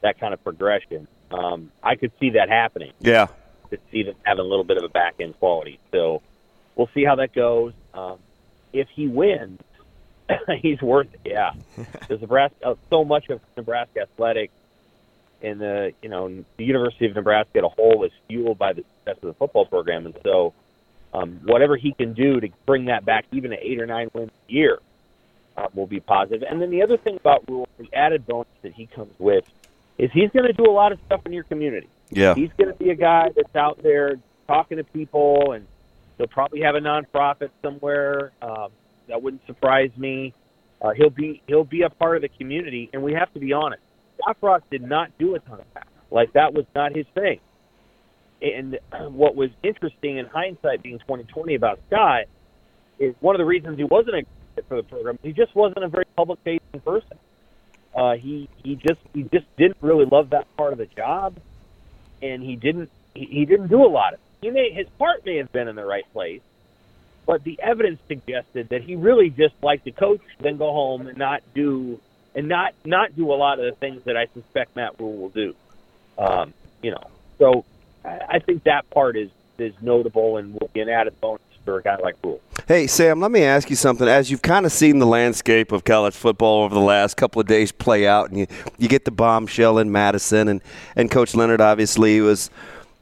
that 0.03 0.19
kind 0.19 0.35
of 0.35 0.43
progression. 0.43 1.07
Um, 1.31 1.71
I 1.83 1.97
could 1.97 2.13
see 2.21 2.31
that 2.31 2.49
happening. 2.49 2.93
Yeah, 3.01 3.29
could 3.71 3.81
see 3.91 4.03
them 4.03 4.15
having 4.25 4.45
a 4.45 4.49
little 4.49 4.65
bit 4.65 4.79
of 4.79 4.85
a 4.85 4.89
back 4.89 5.15
end 5.21 5.39
quality. 5.39 5.79
So 5.93 6.23
we'll 6.75 6.91
see 6.95 7.05
how 7.05 7.17
that 7.17 7.35
goes. 7.35 7.73
Um, 7.93 8.19
if 8.73 8.89
he 8.95 9.07
wins, 9.07 9.61
he's 10.61 10.83
worth 10.83 11.09
it. 11.13 11.21
Yeah, 11.25 11.53
because 11.77 12.21
Nebraska, 12.21 12.77
so 12.91 13.05
much 13.05 13.29
of 13.31 13.41
Nebraska 13.57 14.03
athletics 14.03 14.53
and 15.45 15.61
the 15.61 15.93
you 16.03 16.09
know 16.09 16.45
the 16.57 16.65
University 16.65 17.07
of 17.07 17.15
Nebraska 17.15 17.59
as 17.59 17.65
a 17.65 17.69
whole 17.69 18.05
is 18.05 18.13
fueled 18.29 18.59
by 18.59 18.73
the 18.73 18.83
success 18.83 19.23
of 19.23 19.29
the 19.29 19.35
football 19.35 19.67
program, 19.67 20.07
and 20.07 20.15
so 20.23 20.55
um, 21.13 21.41
whatever 21.45 21.77
he 21.77 21.93
can 21.93 22.15
do 22.15 22.41
to 22.41 22.49
bring 22.67 22.87
that 22.87 23.05
back, 23.05 23.27
even 23.33 23.53
at 23.53 23.61
eight 23.63 23.81
or 23.81 23.87
nine 23.87 24.11
wins 24.13 24.31
a 24.49 24.53
year, 24.53 24.79
uh, 25.57 25.69
will 25.75 25.87
be 25.87 26.01
positive. 26.01 26.43
And 26.49 26.61
then 26.61 26.71
the 26.71 26.83
other 26.83 26.97
thing 26.97 27.17
about 27.17 27.49
Rhule, 27.49 27.69
the 27.79 27.89
added 27.93 28.27
bonus 28.27 28.49
that 28.63 28.73
he 28.73 28.87
comes 28.87 29.15
with, 29.19 29.45
is 29.99 30.11
he's 30.13 30.31
going 30.31 30.47
to 30.47 30.53
do 30.53 30.69
a 30.69 30.73
lot 30.73 30.93
of 30.93 30.99
stuff 31.07 31.21
in 31.27 31.33
your 31.33 31.45
community. 31.45 31.89
Yeah, 32.11 32.35
he's 32.35 32.51
going 32.59 32.73
to 32.73 32.79
be 32.79 32.91
a 32.91 32.97
guy 32.97 33.31
that's 33.35 33.55
out 33.55 33.83
there 33.83 34.17
talking 34.47 34.79
to 34.79 34.85
people, 34.85 35.53
and 35.53 35.67
he'll 36.19 36.27
probably 36.27 36.63
have 36.63 36.75
a 36.75 36.81
nonprofit 36.81 37.51
somewhere. 37.63 38.33
Um, 38.43 38.71
that 39.09 39.23
wouldn't 39.23 39.47
surprise 39.47 39.91
me. 39.97 40.33
Uh, 40.81 40.91
he'll 40.91 41.11
be 41.11 41.43
he'll 41.47 41.65
be 41.65 41.83
a 41.83 41.91
part 41.91 42.17
of 42.17 42.23
the 42.23 42.29
community, 42.29 42.91
and 42.93 43.03
we 43.03 43.13
have 43.13 43.33
to 43.35 43.41
be 43.41 43.53
honest. 43.53 43.83
Frost 44.41 44.65
did 44.71 44.83
not 44.83 45.17
do 45.19 45.35
a 45.35 45.39
ton 45.41 45.61
of 45.61 45.67
that. 45.75 45.87
Like 46.11 46.33
that 46.33 46.55
was 46.55 46.65
not 46.75 46.95
his 46.95 47.07
thing. 47.15 47.41
And 48.41 48.79
what 49.15 49.37
was 49.37 49.51
interesting 49.63 50.19
in 50.19 50.27
hindsight, 50.27 50.83
being 50.83 50.99
2020 51.01 51.55
about 51.55 51.81
Scott, 51.89 52.25
is 52.99 53.15
one 53.21 53.35
of 53.35 53.39
the 53.39 53.45
reasons 53.45 53.77
he 53.77 53.85
wasn't 53.85 54.17
a 54.17 54.23
fit 54.55 54.67
for 54.69 54.77
the 54.77 54.83
program. 54.83 55.19
He 55.23 55.33
just 55.33 55.55
wasn't 55.55 55.85
a 55.85 55.89
very 55.89 56.05
public-facing 56.17 56.81
person. 56.85 57.19
Uh, 57.95 58.15
he 58.15 58.49
he 58.63 58.75
just 58.75 59.01
he 59.13 59.23
just 59.23 59.47
didn't 59.57 59.77
really 59.81 60.05
love 60.05 60.31
that 60.31 60.49
part 60.57 60.73
of 60.73 60.79
the 60.79 60.87
job, 60.87 61.37
and 62.23 62.43
he 62.43 62.57
didn't 62.57 62.91
he, 63.15 63.25
he 63.27 63.45
didn't 63.45 63.69
do 63.69 63.85
a 63.85 63.87
lot 63.87 64.15
of. 64.15 64.21
It. 64.21 64.47
He 64.47 64.51
may 64.51 64.73
his 64.73 64.87
heart 64.99 65.25
may 65.25 65.37
have 65.37 65.53
been 65.53 65.69
in 65.69 65.77
the 65.77 65.85
right 65.85 66.05
place, 66.13 66.41
but 67.25 67.45
the 67.45 67.59
evidence 67.63 68.01
suggested 68.09 68.71
that 68.71 68.83
he 68.83 68.97
really 68.97 69.31
just 69.31 69.55
liked 69.63 69.85
to 69.85 69.93
coach, 69.93 70.21
then 70.41 70.57
go 70.57 70.73
home 70.73 71.07
and 71.07 71.17
not 71.17 71.43
do 71.55 72.01
and 72.35 72.49
not 72.49 72.75
not 72.85 73.15
do 73.17 73.33
a 73.33 73.35
lot 73.35 73.59
of 73.59 73.65
the 73.65 73.73
things 73.73 74.03
that 74.05 74.17
I 74.17 74.27
suspect 74.35 74.77
Matt 74.77 74.99
Rhule 74.99 75.17
will 75.17 75.29
do. 75.31 75.55
Um, 76.19 76.55
you 76.83 76.91
know, 76.91 77.11
so 77.39 77.65
I 78.05 78.39
think 78.39 78.65
that 78.65 78.89
part 78.91 79.17
is 79.17 79.31
is 79.59 79.75
notable 79.81 80.37
and 80.37 80.53
will 80.53 80.71
be 80.73 80.81
an 80.81 80.89
added 80.89 81.21
bonus 81.21 81.41
for 81.65 81.79
a 81.79 81.83
guy 81.83 81.97
like 81.97 82.17
Rhule. 82.23 82.41
Hey, 82.67 82.87
Sam, 82.87 83.21
let 83.21 83.31
me 83.31 83.43
ask 83.43 83.71
you 83.71 83.77
something. 83.77 84.09
As 84.09 84.31
you've 84.31 84.43
kind 84.43 84.67
of 84.67 84.73
seen 84.73 84.99
the 84.99 85.07
landscape 85.07 85.73
of 85.73 85.85
college 85.85 86.15
football 86.15 86.65
over 86.65 86.75
the 86.75 86.81
last 86.81 87.17
couple 87.17 87.41
of 87.41 87.47
days 87.47 87.73
play 87.73 88.07
out, 88.07 88.31
and 88.31 88.39
you, 88.39 88.47
you 88.79 88.89
get 88.89 89.05
the 89.05 89.11
bombshell 89.11 89.79
in 89.79 89.93
Madison, 89.93 90.49
and, 90.49 90.61
and 90.97 91.11
Coach 91.11 91.35
Leonhard 91.35 91.61
obviously 91.61 92.21
was, 92.21 92.51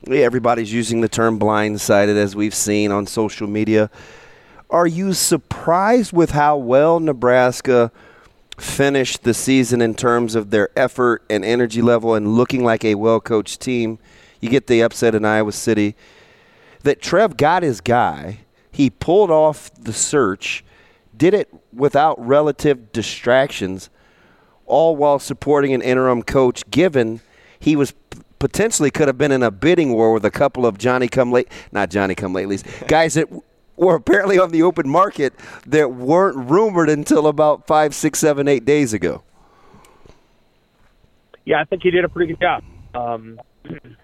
everybody's 0.09 0.73
using 0.73 1.01
the 1.01 1.09
term 1.09 1.39
blindsided 1.39 2.17
as 2.17 2.35
we've 2.35 2.55
seen 2.55 2.91
on 2.91 3.07
social 3.07 3.47
media. 3.47 3.91
Are 4.71 4.87
you 4.87 5.13
surprised 5.13 6.13
with 6.13 6.31
how 6.31 6.57
well 6.57 6.99
Nebraska 6.99 7.93
finished 8.59 9.23
the 9.23 9.35
season 9.35 9.81
in 9.81 9.95
terms 9.95 10.35
of 10.35 10.51
their 10.51 10.69
effort 10.77 11.25
and 11.31 11.45
energy 11.45 11.83
level 11.83 12.15
and 12.15 12.35
looking 12.35 12.65
like 12.65 12.85
a 12.85 12.95
well 12.95 13.21
coached 13.21 13.61
team? 13.61 13.99
You 14.41 14.51
get 14.51 14.67
the 14.67 14.83
upset 14.83 15.15
in 15.15 15.25
Iowa 15.25 15.53
City. 15.53 15.95
That 16.83 17.01
Trev 17.01 17.37
got 17.37 17.63
his 17.63 17.81
guy. 17.81 18.41
He 18.73 18.91
pulled 18.91 19.31
off 19.31 19.73
the 19.75 19.93
search, 19.93 20.65
did 21.17 21.35
it 21.35 21.53
without 21.73 22.25
relative 22.25 22.91
distractions, 22.91 23.91
all 24.67 24.97
while 24.97 25.19
supporting 25.19 25.73
an 25.75 25.83
interim 25.83 26.23
coach, 26.23 26.69
given 26.71 27.21
he 27.61 27.77
was 27.77 27.95
potentially 28.41 28.91
could 28.91 29.07
have 29.07 29.17
been 29.17 29.31
in 29.31 29.43
a 29.43 29.51
bidding 29.53 29.93
war 29.93 30.13
with 30.13 30.25
a 30.25 30.31
couple 30.31 30.67
of 30.67 30.77
Johnny 30.77 31.07
come 31.07 31.31
late, 31.31 31.49
not 31.71 31.91
Johnny 31.91 32.17
come 32.17 32.35
latelys, 32.35 32.65
guys 32.89 33.15
that 33.15 33.29
were 33.83 33.97
apparently 33.97 34.39
on 34.39 34.51
the 34.51 34.63
open 34.63 34.89
market 34.89 35.35
that 35.67 35.93
weren't 35.93 36.51
rumored 36.51 36.89
until 36.89 37.27
about 37.27 37.67
five, 37.67 37.95
six, 37.95 38.19
seven, 38.19 38.49
eight 38.49 38.65
days 38.65 38.93
ago. 38.93 39.23
Yeah, 41.45 41.61
I 41.61 41.65
think 41.65 41.83
he 41.83 41.91
did 41.91 42.05
a 42.05 42.09
pretty 42.09 42.33
good 42.33 42.41
job. 42.41 42.65
Um, 42.95 43.41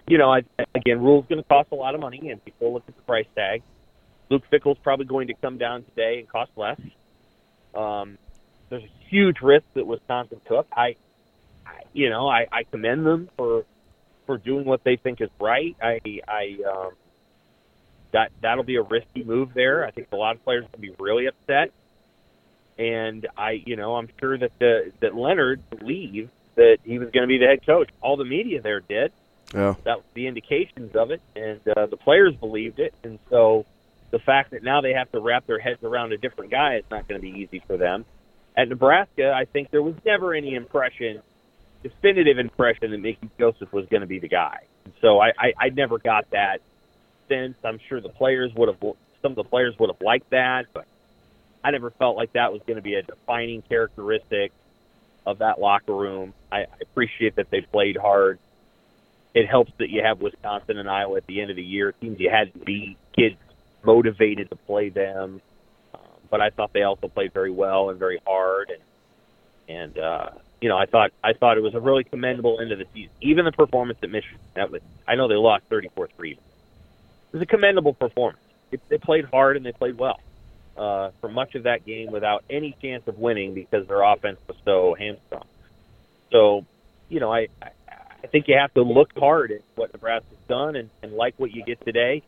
you 0.07 0.17
know, 0.17 0.31
I, 0.31 0.41
again, 0.75 1.01
Rhule's 1.01 1.25
going 1.29 1.41
to 1.41 1.47
cost 1.47 1.69
a 1.71 1.75
lot 1.75 1.95
of 1.95 2.01
money, 2.01 2.29
and 2.29 2.43
people 2.43 2.73
look 2.73 2.83
at 2.87 2.95
the 2.95 3.01
price 3.03 3.27
tag. 3.35 3.63
Luke 4.29 4.43
Fickell's 4.51 4.77
probably 4.83 5.05
going 5.05 5.27
to 5.27 5.33
come 5.35 5.57
down 5.57 5.83
today 5.83 6.19
and 6.19 6.27
cost 6.27 6.51
less. 6.55 6.79
Um, 7.73 8.17
there's 8.69 8.83
a 8.83 9.09
huge 9.09 9.37
risk 9.41 9.65
that 9.73 9.87
Wisconsin 9.87 10.41
took. 10.47 10.67
I, 10.71 10.95
I 11.65 11.81
you 11.93 12.09
know, 12.09 12.27
I, 12.27 12.47
I 12.51 12.63
commend 12.63 13.05
them 13.05 13.29
for 13.37 13.65
for 14.25 14.37
doing 14.37 14.65
what 14.65 14.83
they 14.83 14.95
think 14.95 15.21
is 15.21 15.29
right. 15.39 15.75
I, 15.81 15.99
I, 16.27 16.57
um, 16.71 16.91
that 18.11 18.31
that'll 18.41 18.63
be 18.63 18.75
a 18.77 18.81
risky 18.81 19.23
move 19.23 19.53
there. 19.53 19.85
I 19.85 19.91
think 19.91 20.07
a 20.11 20.15
lot 20.15 20.35
of 20.35 20.43
players 20.43 20.65
will 20.71 20.79
be 20.79 20.93
really 20.99 21.27
upset, 21.27 21.71
and 22.77 23.27
I, 23.37 23.63
you 23.65 23.75
know, 23.75 23.95
I'm 23.95 24.09
sure 24.19 24.37
that 24.37 24.51
the 24.59 24.91
that 24.99 25.15
Leonhard 25.15 25.61
believed 25.69 26.29
that 26.55 26.79
he 26.83 26.99
was 26.99 27.09
going 27.11 27.23
to 27.23 27.27
be 27.27 27.37
the 27.37 27.45
head 27.45 27.65
coach. 27.65 27.89
All 28.01 28.17
the 28.17 28.25
media 28.25 28.61
there 28.61 28.79
did. 28.79 29.11
Yeah. 29.53 29.75
That 29.83 29.97
was 29.97 30.05
the 30.13 30.27
indications 30.27 30.95
of 30.95 31.11
it, 31.11 31.21
and 31.35 31.59
uh, 31.75 31.87
the 31.87 31.97
players 31.97 32.35
believed 32.35 32.79
it, 32.79 32.93
and 33.03 33.17
so 33.29 33.65
the 34.11 34.19
fact 34.19 34.51
that 34.51 34.63
now 34.63 34.81
they 34.81 34.93
have 34.93 35.11
to 35.11 35.19
wrap 35.19 35.45
their 35.47 35.59
heads 35.59 35.83
around 35.83 36.13
a 36.13 36.17
different 36.17 36.51
guy 36.51 36.75
is 36.77 36.83
not 36.89 37.07
going 37.07 37.19
to 37.19 37.21
be 37.21 37.39
easy 37.39 37.61
for 37.65 37.77
them. 37.77 38.05
At 38.57 38.69
Nebraska, 38.69 39.31
I 39.31 39.45
think 39.45 39.71
there 39.71 39.81
was 39.81 39.95
never 40.05 40.33
any 40.33 40.55
impression, 40.55 41.21
definitive 41.83 42.39
impression 42.39 42.91
that 42.91 42.99
Mickey 42.99 43.29
Joseph 43.39 43.71
was 43.71 43.85
going 43.87 44.01
to 44.01 44.07
be 44.07 44.19
the 44.19 44.27
guy. 44.27 44.63
And 44.85 44.93
so 45.01 45.19
I, 45.19 45.31
I, 45.37 45.53
I 45.57 45.69
never 45.69 45.97
got 45.97 46.29
that 46.31 46.61
sense. 47.29 47.55
I'm 47.63 47.79
sure 47.87 48.01
the 48.01 48.09
players 48.09 48.51
would 48.55 48.67
have, 48.69 48.79
some 49.21 49.31
of 49.31 49.35
the 49.35 49.43
players 49.43 49.75
would 49.79 49.89
have 49.89 50.01
liked 50.01 50.31
that, 50.31 50.65
but 50.73 50.85
I 51.63 51.71
never 51.71 51.91
felt 51.91 52.17
like 52.17 52.33
that 52.33 52.51
was 52.51 52.61
going 52.67 52.77
to 52.77 52.81
be 52.83 52.95
a 52.95 53.01
defining 53.01 53.61
characteristic 53.61 54.51
of 55.25 55.39
that 55.39 55.59
locker 55.59 55.95
room. 55.95 56.33
I, 56.51 56.59
I 56.59 56.67
appreciate 56.81 57.35
that 57.37 57.49
they 57.51 57.61
played 57.61 57.95
hard 57.95 58.39
it 59.33 59.47
helps 59.47 59.71
that 59.77 59.89
you 59.89 60.01
have 60.03 60.21
Wisconsin 60.21 60.77
and 60.77 60.89
Iowa 60.89 61.17
at 61.17 61.27
the 61.27 61.41
end 61.41 61.49
of 61.49 61.55
the 61.55 61.63
year, 61.63 61.91
teams 61.91 62.19
you 62.19 62.29
had 62.29 62.53
to 62.53 62.59
beat, 62.59 62.97
kids 63.15 63.35
motivated 63.83 64.49
to 64.49 64.55
play 64.55 64.89
them. 64.89 65.41
Um, 65.93 66.01
but 66.29 66.41
I 66.41 66.49
thought 66.49 66.73
they 66.73 66.83
also 66.83 67.07
played 67.07 67.33
very 67.33 67.51
well 67.51 67.89
and 67.89 67.99
very 67.99 68.19
hard, 68.25 68.71
and 68.71 69.77
and 69.77 69.99
uh, 69.99 70.29
you 70.61 70.69
know 70.69 70.77
I 70.77 70.85
thought 70.87 71.11
I 71.23 71.33
thought 71.33 71.57
it 71.57 71.61
was 71.61 71.75
a 71.75 71.79
really 71.79 72.03
commendable 72.03 72.59
end 72.59 72.71
of 72.71 72.79
the 72.79 72.85
season. 72.93 73.11
Even 73.21 73.45
the 73.45 73.51
performance 73.51 73.99
at 74.01 74.09
Michigan, 74.09 74.39
that 74.55 74.71
was 74.71 74.81
I 75.07 75.15
know 75.15 75.27
they 75.27 75.35
lost 75.35 75.69
34-3. 75.69 76.37
It 77.31 77.37
was 77.37 77.43
a 77.43 77.45
commendable 77.45 77.93
performance. 77.93 78.43
It, 78.71 78.81
they 78.89 78.97
played 78.97 79.25
hard 79.25 79.57
and 79.57 79.65
they 79.65 79.71
played 79.71 79.97
well 79.97 80.19
uh, 80.77 81.11
for 81.21 81.29
much 81.29 81.55
of 81.55 81.63
that 81.63 81.85
game 81.85 82.11
without 82.11 82.43
any 82.49 82.75
chance 82.81 83.03
of 83.07 83.17
winning 83.17 83.53
because 83.53 83.87
their 83.87 84.01
offense 84.01 84.39
was 84.47 84.57
so 84.65 84.95
hamstrung. 84.97 85.45
So, 86.31 86.65
you 87.09 87.19
know, 87.19 87.31
I, 87.31 87.47
I 87.61 88.27
think 88.27 88.47
you 88.47 88.55
have 88.59 88.73
to 88.75 88.83
look 88.83 89.09
hard 89.17 89.51
at 89.51 89.61
what 89.75 89.93
Nebraska's 89.93 90.37
done 90.47 90.75
and, 90.75 90.89
and 91.01 91.13
like 91.13 91.35
what 91.37 91.51
you 91.51 91.63
get 91.63 91.83
today. 91.85 92.23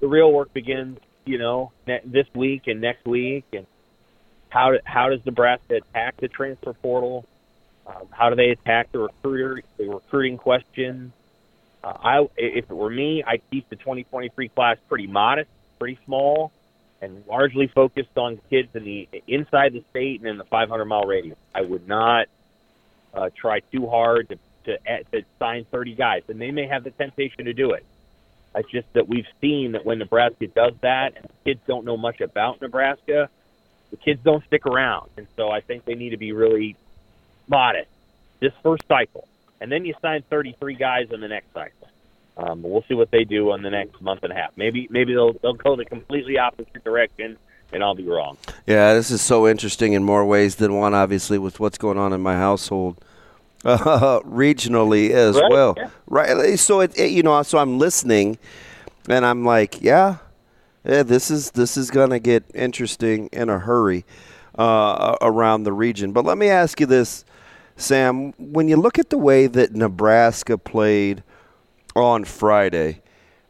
The 0.00 0.06
real 0.06 0.32
work 0.32 0.52
begins, 0.52 0.98
you 1.24 1.38
know, 1.38 1.72
ne- 1.86 2.02
this 2.04 2.26
week 2.34 2.62
and 2.66 2.80
next 2.80 3.06
week, 3.06 3.44
and 3.52 3.66
how 4.48 4.72
do, 4.72 4.78
how 4.84 5.08
does 5.08 5.20
Nebraska 5.26 5.76
attack 5.76 6.16
the 6.20 6.28
transfer 6.28 6.72
portal? 6.72 7.26
Um, 7.86 8.06
how 8.10 8.30
do 8.30 8.36
they 8.36 8.50
attack 8.50 8.92
the 8.92 8.98
recruiter, 9.00 9.62
the 9.76 9.88
recruiting 9.88 10.36
question? 10.36 11.12
Uh, 11.82 11.92
I, 12.02 12.28
if 12.36 12.70
it 12.70 12.74
were 12.74 12.90
me, 12.90 13.22
I'd 13.26 13.42
keep 13.50 13.68
the 13.68 13.76
2023 13.76 14.48
class 14.48 14.76
pretty 14.88 15.06
modest, 15.06 15.48
pretty 15.78 15.98
small, 16.04 16.52
and 17.00 17.24
largely 17.28 17.68
focused 17.68 18.16
on 18.16 18.40
kids 18.50 18.68
in 18.74 18.84
the 18.84 19.08
inside 19.26 19.72
the 19.72 19.84
state 19.90 20.20
and 20.20 20.28
in 20.28 20.38
the 20.38 20.44
500 20.44 20.84
mile 20.84 21.04
radius. 21.04 21.38
I 21.54 21.62
would 21.62 21.86
not 21.86 22.26
uh, 23.14 23.30
try 23.36 23.60
too 23.60 23.86
hard 23.86 24.28
to 24.30 24.38
to, 24.64 24.78
to 25.12 25.24
sign 25.38 25.64
30 25.70 25.94
guys, 25.94 26.22
and 26.28 26.40
they 26.40 26.50
may 26.50 26.66
have 26.66 26.84
the 26.84 26.90
temptation 26.90 27.46
to 27.46 27.54
do 27.54 27.72
it. 27.72 27.84
It's 28.54 28.70
just 28.70 28.86
that 28.94 29.08
we've 29.08 29.26
seen 29.40 29.72
that 29.72 29.84
when 29.84 29.98
Nebraska 29.98 30.46
does 30.48 30.72
that, 30.82 31.16
and 31.16 31.26
kids 31.44 31.60
don't 31.66 31.84
know 31.84 31.96
much 31.96 32.20
about 32.20 32.60
Nebraska, 32.60 33.30
the 33.90 33.96
kids 33.96 34.20
don't 34.24 34.44
stick 34.46 34.66
around, 34.66 35.10
and 35.16 35.26
so 35.36 35.50
I 35.50 35.60
think 35.60 35.84
they 35.84 35.94
need 35.94 36.10
to 36.10 36.16
be 36.18 36.32
really 36.32 36.76
modest 37.48 37.88
this 38.40 38.52
first 38.62 38.82
cycle, 38.86 39.26
and 39.60 39.70
then 39.70 39.84
you 39.84 39.94
sign 40.00 40.22
33 40.30 40.74
guys 40.74 41.08
in 41.10 41.20
the 41.20 41.28
next 41.28 41.52
cycle. 41.52 41.88
Um, 42.36 42.62
but 42.62 42.70
we'll 42.70 42.84
see 42.88 42.94
what 42.94 43.10
they 43.10 43.24
do 43.24 43.50
on 43.50 43.62
the 43.62 43.70
next 43.70 44.00
month 44.00 44.22
and 44.22 44.32
a 44.32 44.36
half. 44.36 44.52
Maybe 44.56 44.86
maybe 44.90 45.12
they'll 45.12 45.32
they'll 45.34 45.54
go 45.54 45.74
the 45.74 45.84
completely 45.84 46.38
opposite 46.38 46.84
direction, 46.84 47.36
and 47.72 47.82
I'll 47.82 47.96
be 47.96 48.06
wrong. 48.06 48.36
Yeah, 48.64 48.94
this 48.94 49.10
is 49.10 49.20
so 49.20 49.48
interesting 49.48 49.92
in 49.92 50.04
more 50.04 50.24
ways 50.24 50.56
than 50.56 50.74
one. 50.76 50.94
Obviously, 50.94 51.38
with 51.38 51.58
what's 51.58 51.78
going 51.78 51.98
on 51.98 52.12
in 52.12 52.20
my 52.20 52.36
household 52.36 53.02
uh, 53.64 54.20
regionally 54.24 55.10
as 55.10 55.34
right, 55.34 55.50
well. 55.50 55.74
Yeah. 55.76 55.90
Right. 56.06 56.58
So 56.58 56.80
it, 56.80 56.96
it, 56.96 57.10
you 57.10 57.24
know, 57.24 57.42
so 57.42 57.58
I'm 57.58 57.76
listening, 57.78 58.38
and 59.08 59.26
I'm 59.26 59.44
like, 59.44 59.82
yeah, 59.82 60.18
yeah, 60.84 61.02
this 61.02 61.32
is 61.32 61.50
this 61.52 61.76
is 61.76 61.90
gonna 61.90 62.20
get 62.20 62.44
interesting 62.54 63.28
in 63.32 63.48
a 63.48 63.58
hurry 63.58 64.04
uh, 64.56 65.16
around 65.20 65.64
the 65.64 65.72
region. 65.72 66.12
But 66.12 66.24
let 66.24 66.38
me 66.38 66.48
ask 66.48 66.78
you 66.78 66.86
this, 66.86 67.24
Sam: 67.78 68.34
when 68.38 68.68
you 68.68 68.76
look 68.76 68.98
at 68.98 69.08
the 69.08 69.18
way 69.18 69.46
that 69.46 69.74
Nebraska 69.74 70.58
played 70.58 71.22
on 71.98 72.24
Friday. 72.24 73.02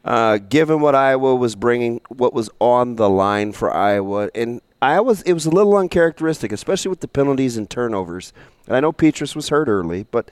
Uh, 0.03 0.37
given 0.37 0.79
what 0.79 0.95
Iowa 0.95 1.35
was 1.35 1.55
bringing, 1.55 2.01
what 2.07 2.33
was 2.33 2.49
on 2.59 2.95
the 2.95 3.09
line 3.09 3.51
for 3.51 3.71
Iowa, 3.71 4.29
and 4.33 4.61
Iowa's, 4.81 5.21
it 5.23 5.33
was 5.33 5.45
a 5.45 5.49
little 5.49 5.75
uncharacteristic, 5.75 6.51
especially 6.51 6.89
with 6.89 7.01
the 7.01 7.07
penalties 7.07 7.57
and 7.57 7.69
turnovers. 7.69 8.31
And 8.65 8.75
I 8.75 8.79
know 8.79 8.93
Petras 8.93 9.35
was 9.35 9.49
hurt 9.49 9.67
early, 9.67 10.03
but 10.09 10.31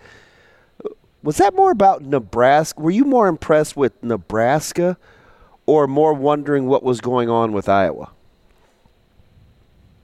was 1.22 1.38
that 1.38 1.54
more 1.54 1.72
about 1.72 2.02
Nebraska? 2.02 2.80
Were 2.80 2.92
you 2.92 3.04
more 3.04 3.28
impressed 3.28 3.76
with 3.76 4.02
Nebraska 4.02 4.98
or 5.66 5.86
more 5.86 6.14
wondering 6.14 6.68
what 6.68 6.82
was 6.82 7.02
going 7.02 7.30
on 7.30 7.52
with 7.52 7.68
Iowa? 7.68 8.12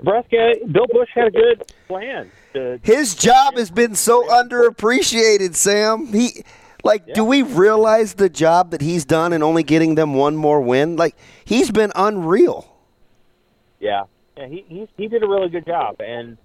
Nebraska, 0.03 0.55
Bill 0.72 0.86
Busch 0.91 1.10
had 1.13 1.27
a 1.27 1.31
good 1.31 1.63
plan. 1.88 2.29
To, 2.53 2.79
His 2.83 3.15
job 3.15 3.55
has 3.55 3.72
been 3.72 3.95
so 3.95 4.24
underappreciated, 4.27 5.56
Sam. 5.56 6.08
He 6.08 6.43
like 6.84 7.04
Yeah. 7.08 7.13
do 7.15 7.23
we 7.23 7.41
realize 7.41 8.15
the 8.15 8.28
job 8.30 8.71
that 8.71 8.82
he's 8.82 9.06
done 9.06 9.32
and 9.32 9.41
only 9.43 9.63
getting 9.63 9.95
them 9.95 10.13
one 10.13 10.36
more 10.36 10.60
win? 10.60 10.97
Like 10.97 11.15
he's 11.45 11.71
been 11.71 11.91
unreal. 11.95 12.65
yeah, 13.80 14.04
yeah, 14.38 14.47
he 14.47 14.65
he 14.67 14.88
he 14.97 15.08
did 15.08 15.23
a 15.23 15.28
really 15.28 15.49
good 15.49 15.65
job, 15.65 15.95
and 15.99 16.38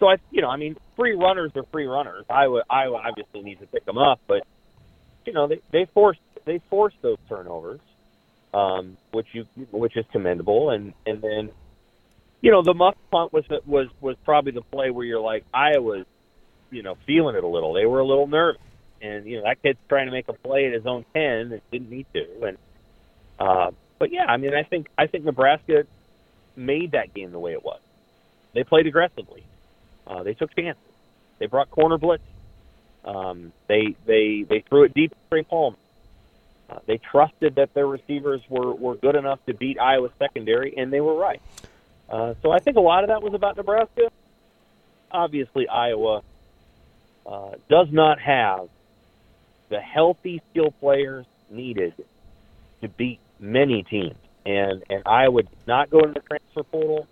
so 0.00 0.08
I, 0.08 0.16
you 0.30 0.42
know, 0.42 0.48
I 0.48 0.56
mean, 0.56 0.76
free 0.96 1.14
runners 1.14 1.52
are 1.56 1.64
free 1.72 1.86
runners. 1.86 2.24
Iowa, 2.28 2.62
Iowa 2.68 3.00
obviously 3.06 3.42
needs 3.42 3.60
to 3.60 3.66
pick 3.66 3.84
them 3.84 3.98
up, 3.98 4.20
but 4.26 4.42
you 5.24 5.32
know, 5.32 5.46
they 5.46 5.60
they 5.72 5.86
forced 5.94 6.20
they 6.44 6.60
forced 6.68 6.96
those 7.02 7.18
turnovers, 7.28 7.80
um, 8.52 8.96
which 9.12 9.26
you 9.32 9.44
which 9.70 9.96
is 9.96 10.04
commendable, 10.10 10.70
and 10.70 10.92
and 11.06 11.22
then, 11.22 11.50
you 12.40 12.50
know, 12.50 12.62
the 12.62 12.74
muff 12.74 12.96
punt 13.10 13.32
was 13.32 13.44
was 13.66 13.88
was 14.00 14.16
probably 14.24 14.52
the 14.52 14.62
play 14.62 14.90
where 14.90 15.04
you're 15.04 15.20
like 15.20 15.44
Iowa's, 15.52 16.06
you 16.70 16.82
know, 16.82 16.96
feeling 17.06 17.36
it 17.36 17.44
a 17.44 17.48
little. 17.48 17.72
They 17.72 17.86
were 17.86 18.00
a 18.00 18.06
little 18.06 18.26
nervous, 18.26 18.60
and 19.00 19.26
you 19.26 19.38
know 19.38 19.44
that 19.44 19.62
kid's 19.62 19.78
trying 19.88 20.06
to 20.06 20.12
make 20.12 20.28
a 20.28 20.32
play 20.32 20.66
at 20.66 20.72
his 20.72 20.86
own 20.86 21.04
ten 21.12 21.52
and 21.52 21.60
didn't 21.70 21.90
need 21.90 22.06
to, 22.14 22.26
and 22.42 22.58
uh, 23.38 23.70
but 23.98 24.12
yeah, 24.12 24.26
I 24.26 24.36
mean, 24.36 24.54
I 24.54 24.62
think 24.62 24.88
I 24.96 25.06
think 25.06 25.24
Nebraska 25.24 25.84
made 26.54 26.92
that 26.92 27.14
game 27.14 27.32
the 27.32 27.38
way 27.38 27.52
it 27.52 27.64
was. 27.64 27.80
They 28.54 28.64
played 28.64 28.86
aggressively. 28.86 29.44
Uh, 30.06 30.22
they 30.22 30.34
took 30.34 30.54
chances. 30.54 30.82
They 31.38 31.46
brought 31.46 31.70
corner 31.70 31.98
blitz. 31.98 32.22
Um, 33.04 33.52
they 33.68 33.94
they 34.06 34.44
they 34.48 34.64
threw 34.68 34.84
it 34.84 34.94
deep 34.94 35.10
to 35.10 35.16
Trey 35.30 35.42
Palmer. 35.42 35.76
Uh, 36.68 36.78
they 36.86 36.98
trusted 36.98 37.54
that 37.56 37.74
their 37.74 37.86
receivers 37.86 38.40
were 38.48 38.74
were 38.74 38.96
good 38.96 39.14
enough 39.14 39.38
to 39.46 39.54
beat 39.54 39.78
Iowa's 39.78 40.12
secondary, 40.18 40.76
and 40.76 40.92
they 40.92 41.00
were 41.00 41.14
right. 41.14 41.40
Uh, 42.08 42.34
so 42.42 42.50
I 42.50 42.58
think 42.58 42.76
a 42.76 42.80
lot 42.80 43.04
of 43.04 43.08
that 43.08 43.22
was 43.22 43.34
about 43.34 43.56
Nebraska. 43.56 44.10
Obviously, 45.10 45.68
Iowa 45.68 46.22
uh, 47.26 47.50
does 47.68 47.88
not 47.90 48.20
have 48.20 48.68
the 49.68 49.80
healthy 49.80 50.40
skill 50.50 50.70
players 50.70 51.26
needed 51.50 51.94
to 52.80 52.88
beat 52.88 53.18
many 53.40 53.82
teams, 53.82 54.16
and 54.44 54.84
and 54.88 55.02
Iowa 55.06 55.42
did 55.42 55.66
not 55.66 55.90
go 55.90 56.00
to 56.00 56.12
the 56.12 56.20
transfer 56.20 56.62
portal. 56.62 57.06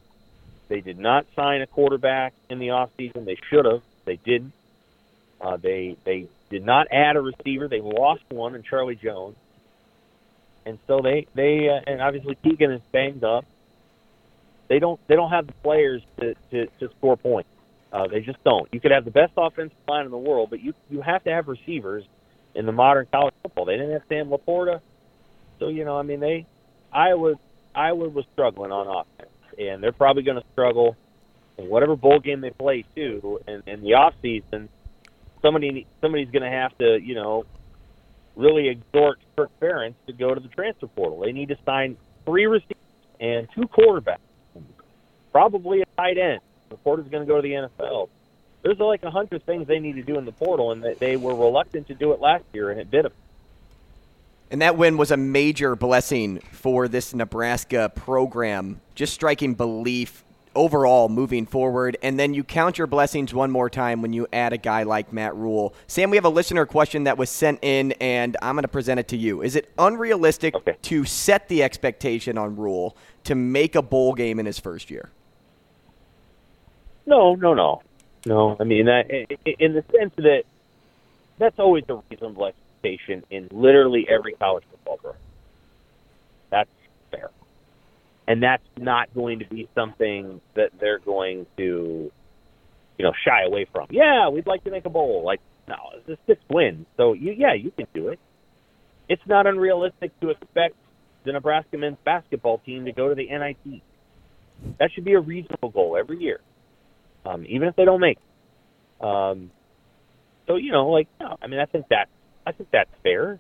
They 0.68 0.80
did 0.80 0.98
not 0.98 1.26
sign 1.37 1.61
a 1.61 1.66
quarterback 1.66 2.33
in 2.48 2.59
the 2.59 2.68
offseason. 2.68 3.24
They 3.24 3.38
should 3.50 3.64
have. 3.64 3.83
They 4.04 4.16
didn't. 4.16 4.52
Uh, 5.40 5.57
they 5.57 5.96
they 6.04 6.28
did 6.50 6.64
not 6.64 6.87
add 6.90 7.16
a 7.16 7.20
receiver. 7.20 7.68
They 7.68 7.80
lost 7.80 8.22
one 8.28 8.54
in 8.54 8.62
Charlie 8.62 8.96
Jones, 8.96 9.37
and 10.64 10.78
so 10.87 11.00
they 11.02 11.26
they 11.35 11.68
uh, 11.68 11.90
and 11.90 12.00
obviously 12.00 12.37
Keegan 12.37 12.70
is 12.70 12.80
banged 12.92 13.24
up. 13.24 13.44
They 14.68 14.79
don't 14.79 15.00
they 15.09 15.14
don't 15.16 15.31
have 15.31 15.46
the 15.46 15.53
players 15.62 16.03
to 16.20 16.35
to, 16.50 16.66
to 16.81 16.88
score 16.98 17.16
points. 17.16 17.48
Uh, 17.92 18.09
they 18.09 18.20
just 18.20 18.42
don't. 18.44 18.68
You 18.72 18.81
could 18.81 18.90
have 18.90 19.05
the 19.05 19.11
best 19.11 19.33
offensive 19.37 19.77
line 19.87 20.05
in 20.05 20.11
the 20.11 20.18
world, 20.18 20.50
but 20.50 20.61
you 20.61 20.74
you 20.90 21.00
have 21.00 21.22
to 21.24 21.31
have 21.31 21.48
receivers 21.48 22.05
in 22.55 22.66
the 22.66 22.72
modern 22.72 23.07
college 23.12 23.35
football. 23.42 23.64
They 23.64 23.77
didn't 23.77 23.92
have 23.92 24.03
Sam 24.09 24.29
Laporta, 24.29 24.81
so 25.59 25.68
you 25.68 25.85
know 25.85 25.98
I 25.98 26.03
mean 26.03 26.20
they 26.20 26.46
Iowa 26.92 27.35
Iowa 27.74 28.09
was 28.09 28.24
struggling 28.33 28.72
on 28.72 28.87
offense, 28.87 29.35
and 29.59 29.83
they're 29.83 29.92
probably 29.92 30.22
going 30.22 30.40
to 30.40 30.46
struggle 30.53 30.96
in 31.59 31.68
whatever 31.68 31.96
bowl 31.96 32.20
game 32.20 32.40
they 32.40 32.50
play 32.50 32.85
too. 32.94 33.40
And 33.46 33.62
in 33.66 33.83
the 33.83 33.94
off 33.94 34.14
season, 34.22 34.68
somebody 35.42 35.87
somebody's 36.00 36.31
going 36.31 36.42
to 36.42 36.57
have 36.57 36.77
to 36.79 36.98
you 37.00 37.14
know 37.14 37.44
really 38.37 38.68
exhort 38.68 39.18
Kirk 39.37 39.50
Ferentz 39.61 39.94
to 40.07 40.12
go 40.12 40.35
to 40.35 40.40
the 40.40 40.48
transfer 40.48 40.87
portal. 40.88 41.20
They 41.20 41.33
need 41.33 41.48
to 41.48 41.57
sign 41.64 41.96
three 42.24 42.46
receivers 42.46 42.77
and 43.20 43.48
two 43.55 43.68
quarterbacks, 43.68 44.18
probably 45.38 45.83
a 45.83 45.85
tight 45.99 46.16
end. 46.16 46.40
Laporta's 46.70 47.09
going 47.09 47.27
to 47.27 47.31
go 47.31 47.37
to 47.37 47.42
the 47.42 47.53
NFL. 47.55 48.09
There's 48.62 48.79
like 48.79 49.03
a 49.03 49.11
hundred 49.11 49.44
things 49.44 49.66
they 49.66 49.81
need 49.81 49.97
to 49.97 50.03
do 50.03 50.16
in 50.16 50.25
the 50.25 50.33
portal, 50.33 50.70
and 50.73 50.83
they- 50.83 50.94
they 50.94 51.16
were 51.16 51.35
reluctant 51.35 51.88
to 51.88 51.94
do 51.94 52.12
it 52.12 52.20
last 52.20 52.44
year, 52.55 52.70
and 52.70 52.81
it 52.81 52.90
bit 52.90 53.03
them. 53.03 53.12
And 54.51 54.62
that 54.62 54.79
win 54.79 54.97
was 54.97 55.11
a 55.11 55.16
major 55.16 55.75
blessing 55.75 56.38
for 56.53 56.87
this 56.87 57.12
Nebraska 57.12 57.90
program, 57.94 58.81
just 58.94 59.12
striking 59.12 59.55
belief 59.55 60.25
overall 60.55 61.09
moving 61.09 61.44
forward. 61.47 61.97
And 62.01 62.18
then 62.18 62.33
you 62.33 62.44
count 62.44 62.79
your 62.79 62.87
blessings 62.87 63.35
one 63.35 63.51
more 63.51 63.68
time 63.68 64.01
when 64.03 64.12
you 64.12 64.29
add 64.33 64.53
a 64.53 64.57
guy 64.57 64.85
like 64.85 65.12
Matt 65.12 65.35
Rhule. 65.35 65.75
Sam, 65.88 66.11
we 66.11 66.16
have 66.16 66.25
a 66.25 66.29
listener 66.31 66.64
question 66.64 67.05
that 67.05 67.18
was 67.18 67.29
sent 67.29 67.59
in, 67.62 67.90
and 68.01 68.37
I'm 68.40 68.55
going 68.55 68.62
to 68.62 68.68
present 68.68 69.01
it 69.01 69.09
to 69.09 69.16
you. 69.16 69.42
Is 69.42 69.57
it 69.57 69.68
unrealistic 69.79 70.55
Okay. 70.55 70.77
to 70.83 71.05
set 71.05 71.49
the 71.49 71.64
expectation 71.64 72.38
on 72.38 72.55
Rhule 72.57 72.97
to 73.25 73.35
make 73.35 73.75
a 73.75 73.83
bowl 73.83 74.14
game 74.14 74.38
in 74.38 74.47
his 74.47 74.61
first 74.61 74.90
year? 74.90 75.11
No, 77.07 77.35
no, 77.35 77.55
no, 77.55 77.83
no. 78.27 78.57
I 78.59 78.64
mean, 78.64 78.87
that, 78.87 79.11
in 79.11 79.75
the 79.75 79.85
sense 79.97 80.14
that 80.17 80.45
that's 81.38 81.59
always 81.59 81.85
a 81.88 82.01
reasonable 82.11 82.47
expectation 82.47 83.25
in 83.31 83.49
literally 83.51 84.07
every 84.09 84.33
college 84.35 84.64
football 84.71 84.97
program. 84.99 85.21
That's 86.51 86.71
fair, 87.11 87.31
and 88.27 88.43
that's 88.43 88.62
not 88.79 89.12
going 89.14 89.40
to 89.40 89.47
be 89.47 89.69
something 89.75 90.40
that 90.55 90.71
they're 90.79 90.99
going 90.99 91.47
to, 91.57 92.11
you 92.99 93.05
know, 93.05 93.12
shy 93.25 93.43
away 93.45 93.67
from. 93.71 93.88
Yeah, 93.90 94.29
we'd 94.29 94.47
like 94.47 94.64
to 94.64 94.71
make 94.71 94.85
a 94.87 94.90
bowl. 94.90 95.25
Like 95.25 95.40
No, 95.69 95.77
it's 95.95 96.09
a 96.09 96.19
six 96.27 96.40
wins. 96.49 96.87
So 96.97 97.12
you, 97.12 97.33
yeah, 97.33 97.55
you 97.55 97.71
can 97.71 97.87
do 97.95 98.09
it. 98.09 98.19
It's 99.09 99.27
not 99.27 99.47
unrealistic 99.47 100.19
to 100.21 100.31
expect 100.31 100.77
the 101.25 101.33
Nebraska 101.33 101.77
men's 101.77 101.99
basketball 102.05 102.59
team 102.59 102.85
to 102.85 102.93
go 102.93 103.09
to 103.09 103.14
the 103.14 103.27
NIT. 103.27 103.83
That 104.79 104.90
should 104.93 105.05
be 105.05 105.14
a 105.14 105.21
reasonable 105.21 105.71
goal 105.71 105.97
every 105.99 106.19
year, 106.19 106.40
um, 107.24 107.44
even 107.48 107.68
if 107.68 107.76
they 107.76 107.84
don't 107.84 108.00
make. 108.00 108.18
It. 108.18 109.04
Um, 109.04 109.50
so 110.46 110.56
you 110.56 110.72
know, 110.72 110.88
like, 110.88 111.08
no, 111.20 111.37
I 111.40 111.46
mean, 111.46 111.60
I 111.60 111.66
think 111.66 111.88
that 111.88 112.08
I 112.46 112.52
think 112.52 112.70
that's 112.70 112.90
fair. 113.02 113.38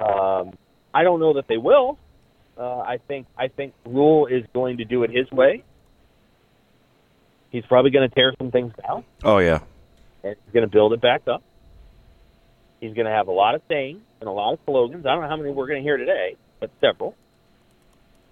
Um, 0.00 0.52
I 0.94 1.02
don't 1.04 1.20
know 1.20 1.34
that 1.34 1.46
they 1.48 1.56
will. 1.56 1.98
Uh, 2.58 2.78
I 2.78 2.98
think 3.08 3.26
I 3.36 3.48
think 3.48 3.74
Rhule 3.84 4.26
is 4.26 4.44
going 4.52 4.78
to 4.78 4.84
do 4.84 5.04
it 5.04 5.10
his 5.10 5.30
way. 5.30 5.64
He's 7.50 7.64
probably 7.66 7.90
going 7.90 8.08
to 8.08 8.14
tear 8.14 8.34
some 8.38 8.50
things 8.50 8.72
down. 8.82 9.04
Oh 9.22 9.38
yeah, 9.38 9.60
and 10.22 10.36
he's 10.44 10.52
going 10.52 10.66
to 10.66 10.70
build 10.70 10.92
it 10.92 11.00
back 11.00 11.22
up. 11.28 11.42
He's 12.80 12.94
going 12.94 13.06
to 13.06 13.12
have 13.12 13.28
a 13.28 13.32
lot 13.32 13.54
of 13.54 13.62
sayings 13.68 14.00
and 14.20 14.28
a 14.28 14.32
lot 14.32 14.54
of 14.54 14.58
slogans. 14.64 15.06
I 15.06 15.12
don't 15.12 15.22
know 15.22 15.28
how 15.28 15.36
many 15.36 15.50
we're 15.50 15.68
going 15.68 15.80
to 15.80 15.84
hear 15.84 15.96
today, 15.96 16.36
but 16.60 16.70
several. 16.80 17.14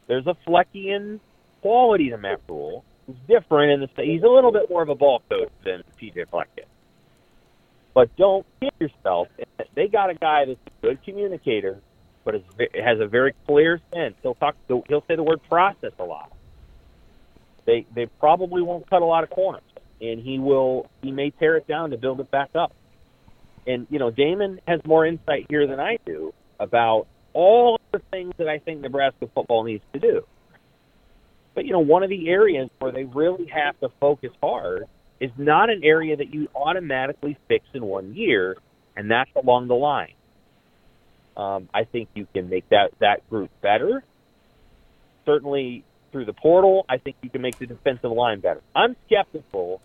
There's 0.09 0.27
a 0.27 0.35
Fleckian 0.45 1.21
quality 1.63 2.11
to 2.11 2.19
Matt 2.19 2.41
Rhule. 2.49 2.85
Different 3.29 3.73
in 3.73 3.81
the 3.81 3.89
state 3.93 4.09
he's 4.09 4.23
a 4.23 4.29
little 4.29 4.53
bit 4.53 4.69
more 4.69 4.83
of 4.83 4.89
a 4.89 4.95
ball 4.95 5.23
coach 5.29 5.51
than 5.65 5.83
PJ 6.01 6.29
Fleck 6.31 6.49
is. 6.57 6.65
But 7.95 8.15
don't 8.17 8.47
kid 8.61 8.73
yourself. 8.79 9.29
They 9.75 9.89
got 9.89 10.11
a 10.11 10.15
guy 10.15 10.45
that's 10.47 10.61
a 10.67 10.87
good 10.87 11.03
communicator, 11.05 11.81
but 12.25 12.37
is, 12.37 12.43
has 12.75 13.01
a 13.01 13.07
very 13.07 13.35
clear 13.47 13.81
sense. 13.93 14.15
He'll 14.23 14.35
talk. 14.35 14.57
He'll 14.69 15.05
say 15.09 15.17
the 15.17 15.23
word 15.23 15.43
process 15.49 15.93
a 15.99 16.05
lot. 16.05 16.33
They 17.67 17.87
they 17.95 18.07
probably 18.07 18.63
won't 18.63 18.89
cut 18.89 19.03
a 19.03 19.05
lot 19.05 19.25
of 19.25 19.31
corners, 19.31 19.63
and 20.01 20.21
he 20.21 20.39
will. 20.39 20.89
He 21.03 21.11
may 21.11 21.31
tear 21.31 21.57
it 21.57 21.67
down 21.67 21.91
to 21.91 21.99
build 21.99 22.21
it 22.21 22.31
back 22.31 22.51
up. 22.55 22.73
And 23.67 23.87
you 23.91 23.99
know, 23.99 24.11
Damon 24.11 24.61
has 24.67 24.81
more 24.85 25.05
insight 25.05 25.47
here 25.49 25.67
than 25.67 25.81
I 25.81 25.99
do 26.07 26.33
about 26.59 27.07
all 27.33 27.79
the 27.93 28.01
things 28.11 28.33
that 28.39 28.49
I 28.49 28.59
think 28.59 28.81
Nebraska 28.81 29.29
football 29.35 29.65
needs 29.65 29.85
to 29.93 29.99
do. 29.99 30.23
But 31.55 31.65
you 31.65 31.73
know, 31.73 31.81
one 31.81 32.03
of 32.03 32.11
the 32.11 32.29
areas 32.29 32.69
where 32.79 32.93
they 32.93 33.05
really 33.05 33.47
have 33.47 33.79
to 33.81 33.89
focus 34.01 34.31
hard 34.43 34.85
is 35.21 35.31
not 35.37 35.71
an 35.71 35.83
area 35.85 36.17
that 36.17 36.33
you 36.33 36.49
automatically 36.55 37.37
fix 37.49 37.65
in 37.75 37.85
one 37.85 38.15
year, 38.15 38.57
and 38.97 39.11
that's 39.11 39.31
along 39.37 39.69
the 39.69 39.75
line. 39.75 40.15
Um, 41.37 41.69
I 41.73 41.85
think 41.85 42.09
you 42.15 42.27
can 42.33 42.49
make 42.49 42.69
that 42.71 42.93
that 43.01 43.29
group 43.29 43.51
better. 43.61 44.03
Certainly 45.27 45.85
through 46.13 46.25
the 46.25 46.33
portal, 46.33 46.85
I 46.89 46.99
think 46.99 47.17
you 47.23 47.31
can 47.31 47.43
make 47.43 47.59
the 47.59 47.67
defensive 47.67 48.11
line 48.11 48.41
better. 48.41 48.63
I'm 48.75 48.97
skeptical 49.07 49.81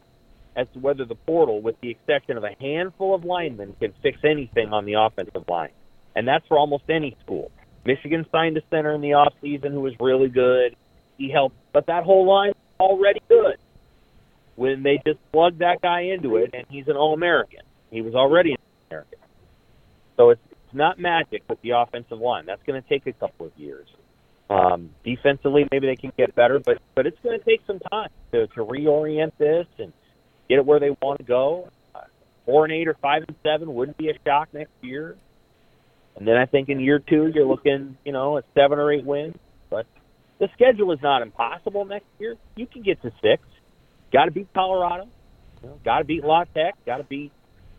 as 0.55 0.67
to 0.73 0.79
whether 0.79 1.05
the 1.05 1.15
portal, 1.15 1.61
with 1.61 1.79
the 1.81 1.89
exception 1.89 2.37
of 2.37 2.43
a 2.43 2.55
handful 2.59 3.13
of 3.13 3.25
linemen, 3.25 3.75
can 3.79 3.93
fix 4.01 4.19
anything 4.23 4.69
on 4.69 4.85
the 4.85 4.93
offensive 4.93 5.47
line, 5.49 5.71
and 6.15 6.27
that's 6.27 6.47
for 6.47 6.57
almost 6.57 6.85
any 6.89 7.15
school. 7.23 7.51
Michigan 7.85 8.25
signed 8.31 8.57
a 8.57 8.61
center 8.71 8.93
in 8.93 9.01
the 9.01 9.13
off 9.13 9.33
season 9.41 9.73
who 9.73 9.81
was 9.81 9.93
really 9.99 10.29
good. 10.29 10.75
He 11.17 11.29
helped, 11.29 11.55
but 11.71 11.87
that 11.87 12.03
whole 12.03 12.27
line 12.27 12.53
already 12.79 13.21
good 13.29 13.57
when 14.55 14.83
they 14.83 14.99
just 15.05 15.19
plug 15.31 15.59
that 15.59 15.81
guy 15.81 16.01
into 16.01 16.37
it, 16.37 16.51
and 16.53 16.65
he's 16.69 16.87
an 16.87 16.95
All 16.95 17.13
American. 17.13 17.61
He 17.91 18.01
was 18.01 18.15
already 18.15 18.51
an 18.51 18.57
American. 18.89 19.19
So 20.17 20.29
it's, 20.31 20.41
it's 20.51 20.73
not 20.73 20.99
magic 20.99 21.43
with 21.49 21.61
the 21.61 21.71
offensive 21.71 22.19
line. 22.19 22.45
That's 22.45 22.63
going 22.63 22.81
to 22.81 22.87
take 22.87 23.05
a 23.07 23.13
couple 23.13 23.45
of 23.45 23.51
years. 23.57 23.87
Um, 24.49 24.91
defensively, 25.03 25.67
maybe 25.71 25.87
they 25.87 25.95
can 25.95 26.11
get 26.15 26.35
better, 26.35 26.59
but 26.59 26.77
but 26.93 27.07
it's 27.07 27.17
going 27.23 27.39
to 27.39 27.43
take 27.43 27.61
some 27.65 27.79
time 27.79 28.09
to, 28.31 28.45
to 28.47 28.63
reorient 28.63 29.31
this 29.39 29.65
and 29.79 29.91
get 30.47 30.59
it 30.59 30.65
where 30.65 30.79
they 30.79 30.91
want 31.01 31.17
to 31.19 31.25
go. 31.25 31.69
Four 32.45 32.65
and 32.65 32.71
eight 32.71 32.87
or 32.87 32.93
five 32.93 33.23
and 33.27 33.35
seven 33.41 33.73
wouldn't 33.73 33.97
be 33.97 34.09
a 34.09 34.13
shock 34.23 34.53
next 34.53 34.71
year. 34.81 35.17
And 36.15 36.27
then 36.27 36.37
I 36.37 36.45
think 36.45 36.69
in 36.69 36.79
year 36.79 36.99
two, 36.99 37.31
you're 37.33 37.47
looking, 37.47 37.97
you 38.05 38.11
know, 38.11 38.37
at 38.37 38.45
seven 38.53 38.77
or 38.77 38.91
eight 38.91 39.03
wins. 39.03 39.35
The 40.39 40.49
schedule 40.53 40.91
is 40.91 40.99
not 41.01 41.21
impossible 41.21 41.85
next 41.85 42.07
year. 42.19 42.35
You 42.55 42.67
can 42.67 42.81
get 42.81 43.01
to 43.01 43.11
six. 43.21 43.43
Got 44.11 44.25
to 44.25 44.31
beat 44.31 44.47
Colorado. 44.53 45.07
Got 45.83 45.99
to 45.99 46.05
beat 46.05 46.23
La 46.23 46.43
Tech. 46.43 46.75
Got 46.85 46.97
to 46.97 47.03
beat 47.03 47.31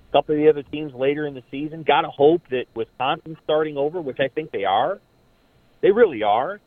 a 0.08 0.12
couple 0.12 0.34
of 0.34 0.40
the 0.40 0.48
other 0.48 0.62
teams 0.62 0.92
later 0.94 1.26
in 1.26 1.34
the 1.34 1.42
season. 1.50 1.82
Got 1.82 2.02
to 2.02 2.08
hope 2.08 2.42
that 2.50 2.64
Wisconsin 2.74 3.36
starting 3.44 3.76
over, 3.76 4.00
which 4.00 4.18
I 4.20 4.28
think 4.28 4.50
they 4.52 4.64
are. 4.64 5.00
They 5.82 5.90
really 5.90 6.22
are. 6.22 6.60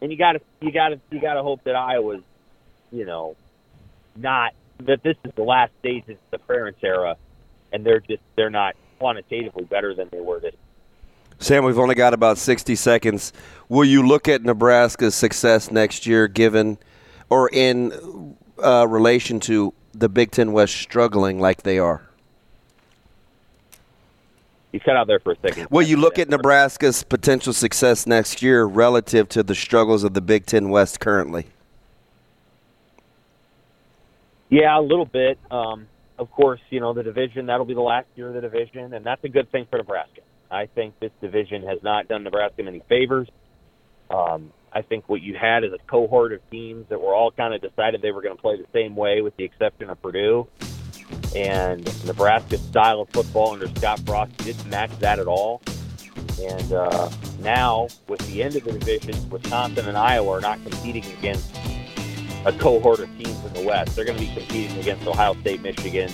And 0.00 0.12
you 0.12 0.18
got 0.18 0.32
to 0.32 0.40
you 0.60 0.72
got 0.72 0.88
to 0.90 1.00
you 1.10 1.20
got 1.20 1.34
to 1.34 1.42
hope 1.42 1.64
that 1.64 1.74
Iowa's, 1.74 2.22
you 2.90 3.06
know, 3.06 3.36
not 4.16 4.52
that 4.80 5.02
this 5.02 5.16
is 5.24 5.32
the 5.36 5.42
last 5.42 5.72
stages 5.80 6.16
of 6.32 6.40
the 6.40 6.52
Ferentz 6.52 6.82
era, 6.82 7.16
and 7.72 7.84
they're 7.84 8.00
just 8.00 8.22
they're 8.36 8.50
not 8.50 8.74
quantitatively 8.98 9.64
better 9.64 9.94
than 9.94 10.08
they 10.12 10.20
were 10.20 10.40
this. 10.40 10.54
Sam, 11.38 11.64
we've 11.64 11.78
only 11.78 11.94
got 11.94 12.14
about 12.14 12.38
sixty 12.38 12.74
seconds. 12.74 13.32
Will 13.68 13.84
you 13.84 14.06
look 14.06 14.28
at 14.28 14.42
Nebraska's 14.42 15.14
success 15.14 15.70
next 15.70 16.06
year, 16.06 16.28
given 16.28 16.78
or 17.28 17.50
in 17.52 18.36
uh, 18.62 18.86
relation 18.88 19.40
to 19.40 19.74
the 19.92 20.08
Big 20.08 20.30
Ten 20.30 20.52
West 20.52 20.74
struggling 20.74 21.40
like 21.40 21.62
they 21.62 21.78
are? 21.78 22.02
You 24.72 24.80
cut 24.80 24.96
out 24.96 25.06
there 25.06 25.20
for 25.20 25.32
a 25.32 25.36
second. 25.36 25.68
Will 25.70 25.86
you 25.86 25.96
look 25.96 26.18
at 26.18 26.28
Nebraska's 26.28 27.04
potential 27.04 27.52
success 27.52 28.06
next 28.06 28.42
year 28.42 28.64
relative 28.64 29.28
to 29.28 29.42
the 29.42 29.54
struggles 29.54 30.02
of 30.02 30.14
the 30.14 30.20
Big 30.20 30.46
Ten 30.46 30.68
West 30.68 30.98
currently? 30.98 31.46
Yeah, 34.48 34.78
a 34.78 34.80
little 34.80 35.04
bit. 35.04 35.38
Um, 35.50 35.86
of 36.18 36.30
course, 36.30 36.60
you 36.70 36.80
know, 36.80 36.92
the 36.92 37.02
division, 37.02 37.46
that'll 37.46 37.66
be 37.66 37.74
the 37.74 37.80
last 37.80 38.06
year 38.16 38.28
of 38.28 38.34
the 38.34 38.40
division, 38.40 38.94
and 38.94 39.04
that's 39.04 39.22
a 39.24 39.28
good 39.28 39.50
thing 39.52 39.66
for 39.70 39.76
Nebraska. 39.76 40.22
I 40.54 40.66
think 40.66 40.98
this 41.00 41.10
division 41.20 41.62
has 41.64 41.82
not 41.82 42.08
done 42.08 42.22
Nebraska 42.22 42.62
many 42.62 42.82
favors. 42.88 43.28
Um, 44.10 44.52
I 44.72 44.82
think 44.82 45.08
what 45.08 45.22
you 45.22 45.34
had 45.34 45.64
is 45.64 45.72
a 45.72 45.78
cohort 45.86 46.32
of 46.32 46.40
teams 46.50 46.86
that 46.88 47.00
were 47.00 47.14
all 47.14 47.30
kind 47.30 47.54
of 47.54 47.60
decided 47.60 48.02
they 48.02 48.12
were 48.12 48.22
going 48.22 48.36
to 48.36 48.42
play 48.42 48.56
the 48.56 48.66
same 48.72 48.96
way, 48.96 49.20
with 49.20 49.36
the 49.36 49.44
exception 49.44 49.90
of 49.90 50.00
Purdue. 50.00 50.46
And 51.34 51.84
Nebraska's 52.06 52.60
style 52.60 53.00
of 53.00 53.08
football 53.10 53.52
under 53.52 53.68
Scott 53.68 54.00
Frost 54.06 54.36
didn't 54.38 54.68
match 54.68 54.96
that 54.98 55.18
at 55.18 55.26
all. 55.26 55.62
And 56.40 56.72
uh, 56.72 57.10
now, 57.40 57.88
with 58.08 58.20
the 58.28 58.42
end 58.42 58.56
of 58.56 58.64
the 58.64 58.72
division, 58.72 59.28
Wisconsin 59.30 59.86
and 59.86 59.96
Iowa 59.96 60.38
are 60.38 60.40
not 60.40 60.62
competing 60.62 61.04
against 61.18 61.56
a 62.44 62.52
cohort 62.52 63.00
of 63.00 63.08
teams 63.16 63.44
in 63.44 63.52
the 63.54 63.62
West. 63.62 63.96
They're 63.96 64.04
going 64.04 64.18
to 64.18 64.24
be 64.24 64.32
competing 64.34 64.78
against 64.78 65.06
Ohio 65.06 65.34
State, 65.40 65.62
Michigan, 65.62 66.10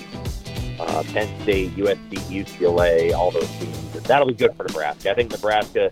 uh, 0.81 1.03
Penn 1.13 1.29
State, 1.43 1.71
USC, 1.77 2.19
UCLA, 2.45 3.13
all 3.13 3.31
those 3.31 3.49
teams. 3.59 3.93
That'll 4.03 4.27
be 4.27 4.35
good 4.35 4.55
for 4.55 4.65
Nebraska. 4.65 5.11
I 5.11 5.15
think 5.15 5.31
Nebraska 5.31 5.91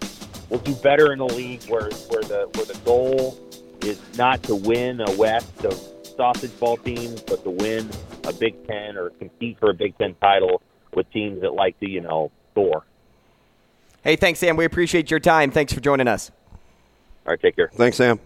will 0.49 0.59
do 0.59 0.75
better 0.77 1.13
in 1.13 1.21
a 1.21 1.27
league 1.27 1.63
where 1.65 1.91
where 2.09 2.23
the 2.23 2.49
where 2.55 2.65
the 2.65 2.79
goal 2.85 3.39
is 3.83 4.01
not 4.17 4.43
to 4.45 4.55
win 4.55 5.01
a 5.01 5.11
West 5.13 5.65
of 5.65 5.75
sausage 6.17 6.59
ball 6.59 6.77
teams, 6.79 7.21
but 7.23 7.45
to 7.45 7.51
win 7.51 7.89
a 8.25 8.33
Big 8.33 8.67
Ten 8.67 8.97
or 8.97 9.11
compete 9.11 9.59
for 9.59 9.71
a 9.71 9.75
Big 9.75 9.97
Ten 9.99 10.15
title 10.21 10.63
with 10.95 11.11
teams 11.13 11.41
that 11.43 11.55
like 11.55 11.79
to 11.81 11.89
you 11.89 12.01
know 12.01 12.31
score. 12.53 12.85
Hey, 14.03 14.17
thanks, 14.17 14.41
Sam. 14.41 14.57
We 14.57 14.65
appreciate 14.65 15.11
your 15.11 15.21
time. 15.21 15.51
Thanks 15.51 15.73
for 15.73 15.81
joining 15.81 16.09
us. 16.09 16.31
All 17.27 17.33
right, 17.33 17.41
take 17.41 17.57
care. 17.57 17.69
Thanks, 17.75 17.97
Sam. 17.97 18.19